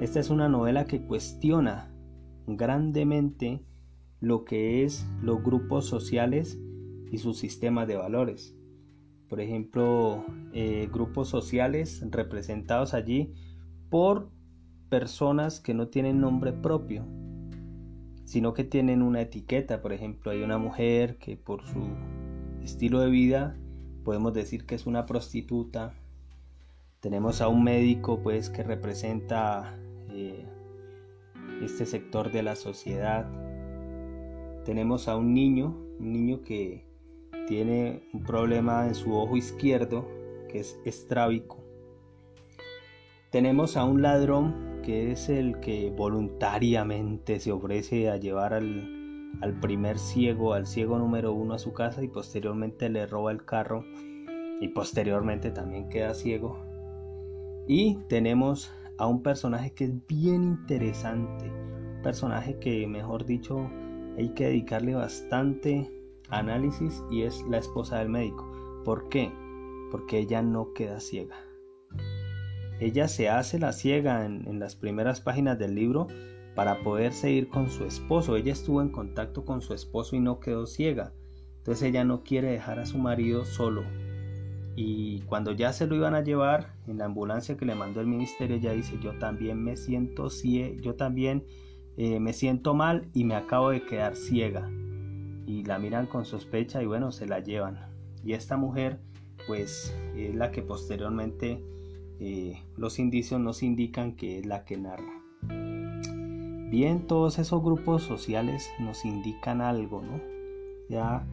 esta 0.02 0.20
es 0.20 0.30
una 0.30 0.48
novela 0.48 0.86
que 0.86 1.06
cuestiona 1.06 1.94
grandemente 2.48 3.62
lo 4.22 4.46
que 4.46 4.84
es 4.84 5.06
los 5.22 5.44
grupos 5.44 5.86
sociales 5.86 6.58
y 7.12 7.18
sus 7.18 7.38
sistemas 7.38 7.88
de 7.88 7.98
valores. 7.98 8.55
Por 9.36 9.42
ejemplo, 9.42 10.24
eh, 10.54 10.88
grupos 10.94 11.28
sociales 11.28 12.02
representados 12.10 12.94
allí 12.94 13.34
por 13.90 14.30
personas 14.88 15.60
que 15.60 15.74
no 15.74 15.90
tienen 15.90 16.22
nombre 16.22 16.54
propio, 16.54 17.06
sino 18.24 18.54
que 18.54 18.64
tienen 18.64 19.02
una 19.02 19.20
etiqueta. 19.20 19.82
Por 19.82 19.92
ejemplo, 19.92 20.32
hay 20.32 20.42
una 20.42 20.58
mujer 20.58 21.18
que 21.18 21.36
por 21.36 21.66
su 21.66 21.86
estilo 22.64 23.02
de 23.02 23.10
vida 23.10 23.58
podemos 24.06 24.34
decir 24.34 24.66
que 24.66 24.76
es 24.76 24.86
una 24.86 25.06
prostituta, 25.06 25.94
tenemos 27.02 27.42
a 27.42 27.50
un 27.50 27.62
médico 27.62 28.22
pues 28.24 28.50
que 28.50 28.64
representa 28.64 29.78
eh, 30.12 30.46
este 31.62 31.86
sector 31.86 32.32
de 32.32 32.42
la 32.42 32.56
sociedad. 32.56 33.30
Tenemos 34.64 35.10
a 35.10 35.18
un 35.18 35.34
niño, 35.34 35.76
un 36.00 36.14
niño 36.14 36.42
que 36.42 36.95
tiene 37.48 38.08
un 38.14 38.24
problema 38.24 38.88
en 38.88 38.96
su 38.96 39.16
ojo 39.16 39.38
izquierdo 39.38 40.08
que 40.50 40.60
es 40.60 40.80
estrábico. 40.86 41.64
Tenemos 43.32 43.78
a 43.78 43.84
un 43.84 44.02
ladrón 44.02 44.82
que 44.84 45.12
es 45.12 45.30
el 45.30 45.60
que 45.60 45.92
voluntariamente 45.96 47.40
se 47.40 47.52
ofrece 47.52 48.10
a 48.10 48.18
llevar 48.18 48.54
al, 48.54 49.32
al 49.42 49.60
primer 49.60 50.00
ciego, 50.00 50.54
al 50.54 50.68
ciego 50.68 50.98
número 50.98 51.34
uno 51.34 51.56
a 51.56 51.60
su 51.60 51.74
casa 51.74 52.04
y 52.04 52.08
posteriormente 52.08 52.90
le 52.90 53.06
roba 53.08 53.32
el 53.32 53.44
carro 53.44 53.84
y 54.62 54.70
posteriormente 54.70 55.52
también 55.52 55.90
queda 55.90 56.14
ciego 56.14 56.66
y 57.68 57.96
tenemos 58.08 58.72
a 58.98 59.08
un 59.08 59.24
personaje 59.24 59.74
que 59.74 59.86
es 59.86 60.08
bien 60.08 60.44
interesante, 60.44 61.50
un 61.50 62.02
personaje 62.04 62.60
que 62.60 62.88
mejor 62.88 63.26
dicho 63.26 63.70
hay 64.18 64.30
que 64.30 64.46
dedicarle 64.46 64.96
bastante 64.96 65.92
análisis 66.30 67.04
y 67.10 67.24
es 67.24 67.44
la 67.50 67.58
esposa 67.58 68.00
del 68.00 68.10
médico. 68.10 68.50
¿Por 68.84 69.10
qué? 69.10 69.32
Porque 69.92 70.20
ella 70.20 70.42
no 70.42 70.74
queda 70.74 71.00
ciega. 71.00 71.38
Ella 72.80 73.08
se 73.08 73.30
hace 73.30 73.60
la 73.60 73.72
ciega 73.72 74.26
en, 74.26 74.60
las 74.60 74.76
primeras 74.76 75.22
páginas 75.22 75.58
del 75.58 75.76
libro 75.76 76.08
para 76.56 76.82
poder 76.84 77.14
seguir 77.14 77.50
con 77.50 77.70
su 77.70 77.86
esposo. 77.86 78.36
Ella 78.36 78.54
estuvo 78.54 78.82
en 78.82 78.90
contacto 78.90 79.46
con 79.46 79.62
su 79.62 79.74
esposo 79.74 80.16
y 80.16 80.20
no 80.20 80.40
quedó 80.40 80.66
ciega. 80.66 81.14
Entonces 81.58 81.84
ella 81.84 82.04
no 82.04 82.24
quiere 82.24 82.52
dejar 82.52 82.80
a 82.80 82.86
su 82.86 82.98
marido 82.98 83.46
solo 83.46 83.84
y 84.76 85.22
cuando 85.22 85.54
ya 85.54 85.72
se 85.72 85.88
lo 85.88 85.96
iban 85.96 86.16
a 86.16 86.22
llevar 86.22 86.74
en 86.86 86.98
la 86.98 87.06
ambulancia 87.06 87.56
que 87.56 87.66
le 87.66 87.76
mandó 87.76 88.02
el 88.02 88.08
ministerio, 88.08 88.58
ya 88.58 88.74
dice, 88.74 89.00
yo 89.02 89.18
también 89.18 89.64
me 89.64 89.78
siento 89.78 90.28
yo 90.82 90.96
también 90.96 91.46
eh, 91.98 92.20
me 92.20 92.34
siento 92.34 92.74
mal 92.74 93.08
y 93.14 93.24
me 93.24 93.36
acabo 93.36 93.70
de 93.70 93.86
quedar 93.86 94.18
ciega. 94.18 94.70
Y 95.46 95.64
la 95.64 95.80
miran 95.80 96.08
con 96.08 96.26
sospecha 96.26 96.82
y 96.82 96.86
bueno, 96.86 97.12
se 97.12 97.28
la 97.28 97.40
llevan. 97.40 97.80
Y 98.24 98.34
esta 98.34 98.58
mujer, 98.58 99.00
pues, 99.48 99.96
es 100.16 100.34
la 100.34 100.52
que 100.52 100.62
posteriormente 100.62 101.64
eh, 102.20 102.64
los 102.78 103.00
indicios 103.00 103.40
nos 103.40 103.62
indican 103.62 104.16
que 104.16 104.40
es 104.40 104.46
la 104.46 104.66
que 104.66 104.78
narra. 104.78 105.22
Bien, 106.70 107.06
todos 107.08 107.38
esos 107.38 107.64
grupos 107.64 108.04
sociales 108.04 108.70
nos 108.80 109.06
indican 109.06 109.62
algo, 109.62 110.02
¿no? 110.02 110.20
Ya 110.90 111.26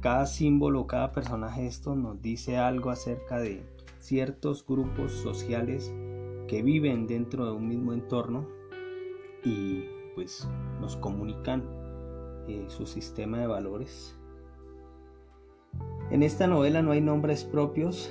cada 0.00 0.26
símbolo, 0.26 0.86
cada 0.86 1.12
personaje 1.12 1.66
esto 1.66 1.94
nos 1.94 2.20
dice 2.20 2.56
algo 2.56 2.90
acerca 2.90 3.38
de 3.38 3.62
ciertos 3.98 4.66
grupos 4.66 5.12
sociales 5.12 5.92
que 6.48 6.62
viven 6.62 7.06
dentro 7.06 7.44
de 7.46 7.52
un 7.52 7.68
mismo 7.68 7.92
entorno 7.92 8.46
y 9.44 9.84
pues 10.14 10.48
nos 10.80 10.96
comunican 10.96 11.64
su 12.68 12.86
sistema 12.86 13.38
de 13.38 13.46
valores. 13.46 14.16
En 16.10 16.22
esta 16.22 16.46
novela 16.46 16.82
no 16.82 16.92
hay 16.92 17.00
nombres 17.00 17.44
propios 17.44 18.10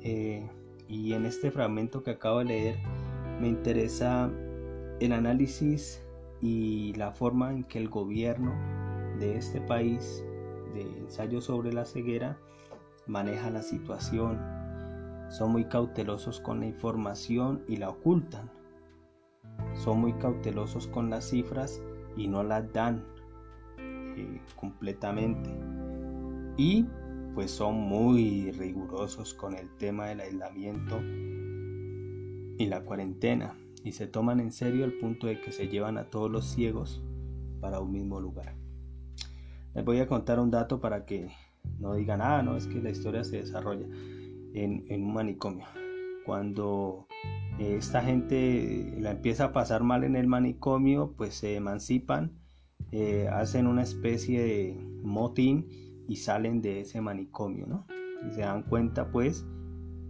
eh, 0.00 0.48
y 0.88 1.12
en 1.12 1.26
este 1.26 1.50
fragmento 1.50 2.02
que 2.02 2.12
acabo 2.12 2.38
de 2.38 2.46
leer 2.46 2.76
me 3.40 3.48
interesa 3.48 4.30
el 5.00 5.12
análisis 5.12 6.02
y 6.40 6.94
la 6.94 7.12
forma 7.12 7.52
en 7.52 7.64
que 7.64 7.78
el 7.78 7.88
gobierno 7.88 8.52
de 9.18 9.36
este 9.36 9.60
país 9.60 10.24
de 10.74 10.82
ensayo 10.82 11.40
sobre 11.40 11.72
la 11.72 11.84
ceguera 11.84 12.38
maneja 13.06 13.50
la 13.50 13.62
situación, 13.62 14.40
son 15.28 15.52
muy 15.52 15.64
cautelosos 15.64 16.40
con 16.40 16.60
la 16.60 16.66
información 16.66 17.62
y 17.68 17.76
la 17.76 17.90
ocultan, 17.90 18.50
son 19.74 20.00
muy 20.00 20.12
cautelosos 20.14 20.86
con 20.88 21.10
las 21.10 21.28
cifras 21.30 21.80
y 22.16 22.28
no 22.28 22.42
las 22.42 22.72
dan 22.72 23.04
eh, 24.16 24.40
completamente 24.56 25.50
y 26.56 26.86
pues 27.34 27.50
son 27.50 27.76
muy 27.76 28.50
rigurosos 28.52 29.34
con 29.34 29.54
el 29.54 29.68
tema 29.76 30.06
del 30.06 30.20
aislamiento 30.20 31.00
y 32.58 32.66
la 32.66 32.82
cuarentena 32.82 33.54
y 33.84 33.92
se 33.92 34.06
toman 34.06 34.40
en 34.40 34.50
serio 34.52 34.84
el 34.84 34.98
punto 34.98 35.26
de 35.26 35.40
que 35.40 35.52
se 35.52 35.68
llevan 35.68 35.98
a 35.98 36.10
todos 36.10 36.30
los 36.30 36.46
ciegos 36.46 37.02
para 37.60 37.80
un 37.80 37.92
mismo 37.92 38.20
lugar. 38.20 38.54
Les 39.74 39.84
voy 39.84 40.00
a 40.00 40.06
contar 40.06 40.40
un 40.40 40.50
dato 40.50 40.80
para 40.80 41.04
que 41.04 41.30
no 41.78 41.94
digan, 41.94 42.20
ah, 42.22 42.42
no, 42.42 42.56
es 42.56 42.66
que 42.66 42.80
la 42.80 42.90
historia 42.90 43.22
se 43.24 43.36
desarrolla 43.36 43.86
en, 44.54 44.86
un 44.90 45.12
manicomio. 45.12 45.66
Cuando 46.24 47.06
eh, 47.58 47.76
esta 47.78 48.02
gente 48.02 48.96
la 48.98 49.12
empieza 49.12 49.44
a 49.44 49.52
pasar 49.52 49.82
mal 49.82 50.04
en 50.04 50.16
el 50.16 50.26
manicomio, 50.26 51.14
pues 51.16 51.34
se 51.34 51.54
emancipan, 51.54 52.32
eh, 52.92 53.28
hacen 53.28 53.66
una 53.66 53.82
especie 53.82 54.42
de 54.42 54.80
motín 55.02 55.66
y 56.08 56.16
salen 56.16 56.62
de 56.62 56.80
ese 56.80 57.00
manicomio, 57.00 57.66
¿no? 57.66 57.86
Se 58.32 58.40
dan 58.40 58.62
cuenta, 58.62 59.10
pues, 59.10 59.46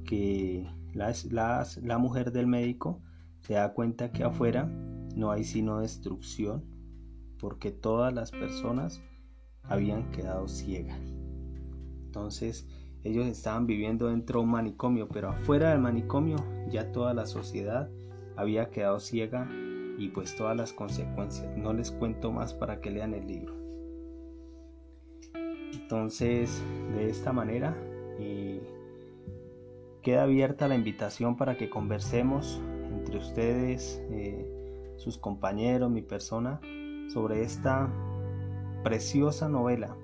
que 0.04 0.66
la 0.92 1.98
mujer 1.98 2.32
del 2.32 2.46
médico 2.46 3.02
se 3.40 3.54
da 3.54 3.72
cuenta 3.74 4.12
que 4.12 4.24
afuera 4.24 4.66
no 5.14 5.30
hay 5.30 5.44
sino 5.44 5.80
destrucción, 5.80 6.64
porque 7.38 7.70
todas 7.70 8.12
las 8.12 8.30
personas 8.30 9.02
habían 9.62 10.10
quedado 10.10 10.48
ciegas. 10.48 11.00
Entonces 12.04 12.66
ellos 13.04 13.26
estaban 13.26 13.66
viviendo 13.66 14.08
dentro 14.08 14.40
de 14.40 14.44
un 14.46 14.52
manicomio, 14.52 15.08
pero 15.08 15.30
afuera 15.30 15.70
del 15.70 15.80
manicomio 15.80 16.36
ya 16.68 16.92
toda 16.92 17.14
la 17.14 17.26
sociedad 17.26 17.90
había 18.36 18.70
quedado 18.70 19.00
ciega 19.00 19.48
y 19.98 20.09
pues 20.09 20.37
todas 20.37 20.56
las 20.56 20.72
consecuencias. 20.72 21.56
No 21.56 21.72
les 21.72 21.90
cuento 21.90 22.32
más 22.32 22.54
para 22.54 22.80
que 22.80 22.90
lean 22.90 23.14
el 23.14 23.26
libro. 23.26 23.54
Entonces, 25.72 26.62
de 26.94 27.09
esta 27.09 27.32
manera, 27.32 27.76
eh, 28.18 28.61
queda 30.02 30.24
abierta 30.24 30.68
la 30.68 30.74
invitación 30.74 31.37
para 31.37 31.56
que 31.56 31.70
conversemos 31.70 32.61
entre 32.92 33.18
ustedes, 33.18 34.02
eh, 34.11 34.94
sus 34.96 35.18
compañeros, 35.18 35.90
mi 35.90 36.02
persona, 36.02 36.61
sobre 37.09 37.42
esta 37.42 37.92
preciosa 38.82 39.48
novela 39.48 39.96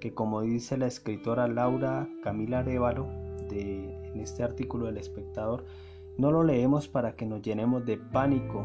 que 0.00 0.14
como 0.14 0.40
dice 0.40 0.76
la 0.76 0.86
escritora 0.86 1.46
Laura 1.46 2.08
Camila 2.24 2.60
Arevalo 2.60 3.06
de, 3.48 3.94
en 4.08 4.20
este 4.20 4.42
artículo 4.42 4.86
del 4.86 4.96
espectador, 4.96 5.64
no 6.16 6.32
lo 6.32 6.42
leemos 6.42 6.88
para 6.88 7.14
que 7.14 7.26
nos 7.26 7.42
llenemos 7.42 7.84
de 7.84 7.98
pánico 7.98 8.64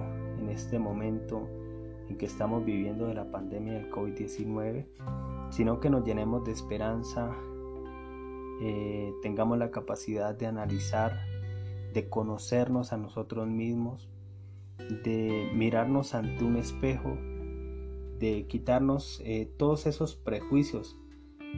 este 0.55 0.79
momento 0.79 1.47
en 2.09 2.17
que 2.17 2.25
estamos 2.25 2.65
viviendo 2.65 3.07
de 3.07 3.13
la 3.13 3.29
pandemia 3.31 3.73
del 3.73 3.91
COVID-19, 3.91 4.85
sino 5.51 5.79
que 5.79 5.89
nos 5.89 6.03
llenemos 6.03 6.43
de 6.43 6.51
esperanza, 6.51 7.35
eh, 8.61 9.13
tengamos 9.21 9.57
la 9.57 9.71
capacidad 9.71 10.33
de 10.33 10.47
analizar, 10.47 11.19
de 11.93 12.09
conocernos 12.09 12.93
a 12.93 12.97
nosotros 12.97 13.47
mismos, 13.47 14.09
de 15.03 15.49
mirarnos 15.53 16.13
ante 16.15 16.43
un 16.43 16.57
espejo, 16.57 17.17
de 18.19 18.45
quitarnos 18.47 19.21
eh, 19.25 19.51
todos 19.57 19.87
esos 19.87 20.15
prejuicios 20.15 20.97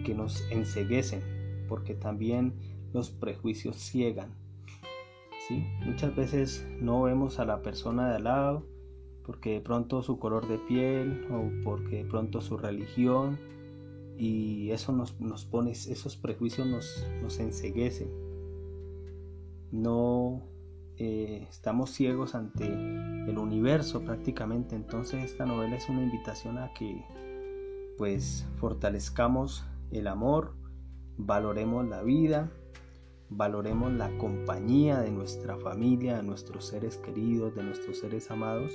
que 0.06 0.14
nos 0.14 0.50
enseguecen, 0.52 1.22
porque 1.68 1.94
también 1.94 2.54
los 2.94 3.10
prejuicios 3.12 3.76
ciegan. 3.78 4.34
¿sí? 5.48 5.66
Muchas 5.86 6.16
veces 6.16 6.68
no 6.80 7.02
vemos 7.04 7.40
a 7.40 7.46
la 7.46 7.62
persona 7.62 8.10
de 8.10 8.16
al 8.16 8.24
lado 8.24 8.77
porque 9.28 9.52
de 9.52 9.62
pronto 9.62 10.02
su 10.02 10.18
color 10.18 10.48
de 10.48 10.58
piel 10.58 11.28
o 11.30 11.52
porque 11.66 11.98
de 11.98 12.06
pronto 12.06 12.40
su 12.40 12.58
religión 12.58 13.38
y 14.18 14.72
eso 14.72 14.94
nos, 14.94 15.20
nos 15.20 15.44
pone, 15.44 15.72
esos 15.72 16.16
prejuicios 16.16 16.66
nos, 16.66 17.06
nos 17.22 17.38
enseguecen. 17.40 18.10
No 19.70 20.42
eh, 20.96 21.46
estamos 21.50 21.92
ciegos 21.92 22.36
ante 22.36 22.68
el 22.68 23.38
universo 23.38 24.02
prácticamente. 24.02 24.78
Entonces 24.78 25.26
esta 25.26 25.46
novela 25.46 25.76
es 25.76 25.90
una 25.90 26.04
invitación 26.04 26.58
a 26.58 26.74
que 26.74 27.04
pues 27.98 28.48
fortalezcamos 28.56 29.66
el 29.92 30.08
amor, 30.08 30.54
valoremos 31.18 31.86
la 31.86 32.02
vida, 32.02 32.50
valoremos 33.30 33.92
la 33.92 34.18
compañía 34.18 35.02
de 35.02 35.12
nuestra 35.12 35.58
familia, 35.58 36.16
de 36.16 36.24
nuestros 36.24 36.66
seres 36.66 36.96
queridos, 36.96 37.54
de 37.56 37.64
nuestros 37.64 38.00
seres 38.00 38.32
amados 38.32 38.72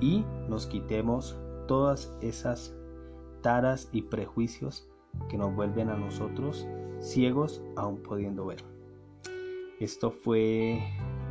y 0.00 0.24
nos 0.48 0.66
quitemos 0.66 1.38
todas 1.66 2.12
esas 2.20 2.74
taras 3.42 3.88
y 3.92 4.02
prejuicios 4.02 4.88
que 5.28 5.38
nos 5.38 5.54
vuelven 5.54 5.88
a 5.88 5.96
nosotros 5.96 6.66
ciegos 7.00 7.62
aún 7.76 8.02
pudiendo 8.02 8.46
ver. 8.46 8.62
Esto 9.78 10.10
fue 10.10 10.82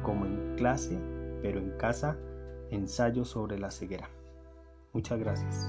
como 0.03 0.25
en 0.25 0.55
clase, 0.55 0.99
pero 1.41 1.59
en 1.59 1.71
casa, 1.77 2.17
ensayo 2.71 3.23
sobre 3.25 3.59
la 3.59 3.69
ceguera. 3.69 4.09
Muchas 4.93 5.19
gracias. 5.19 5.67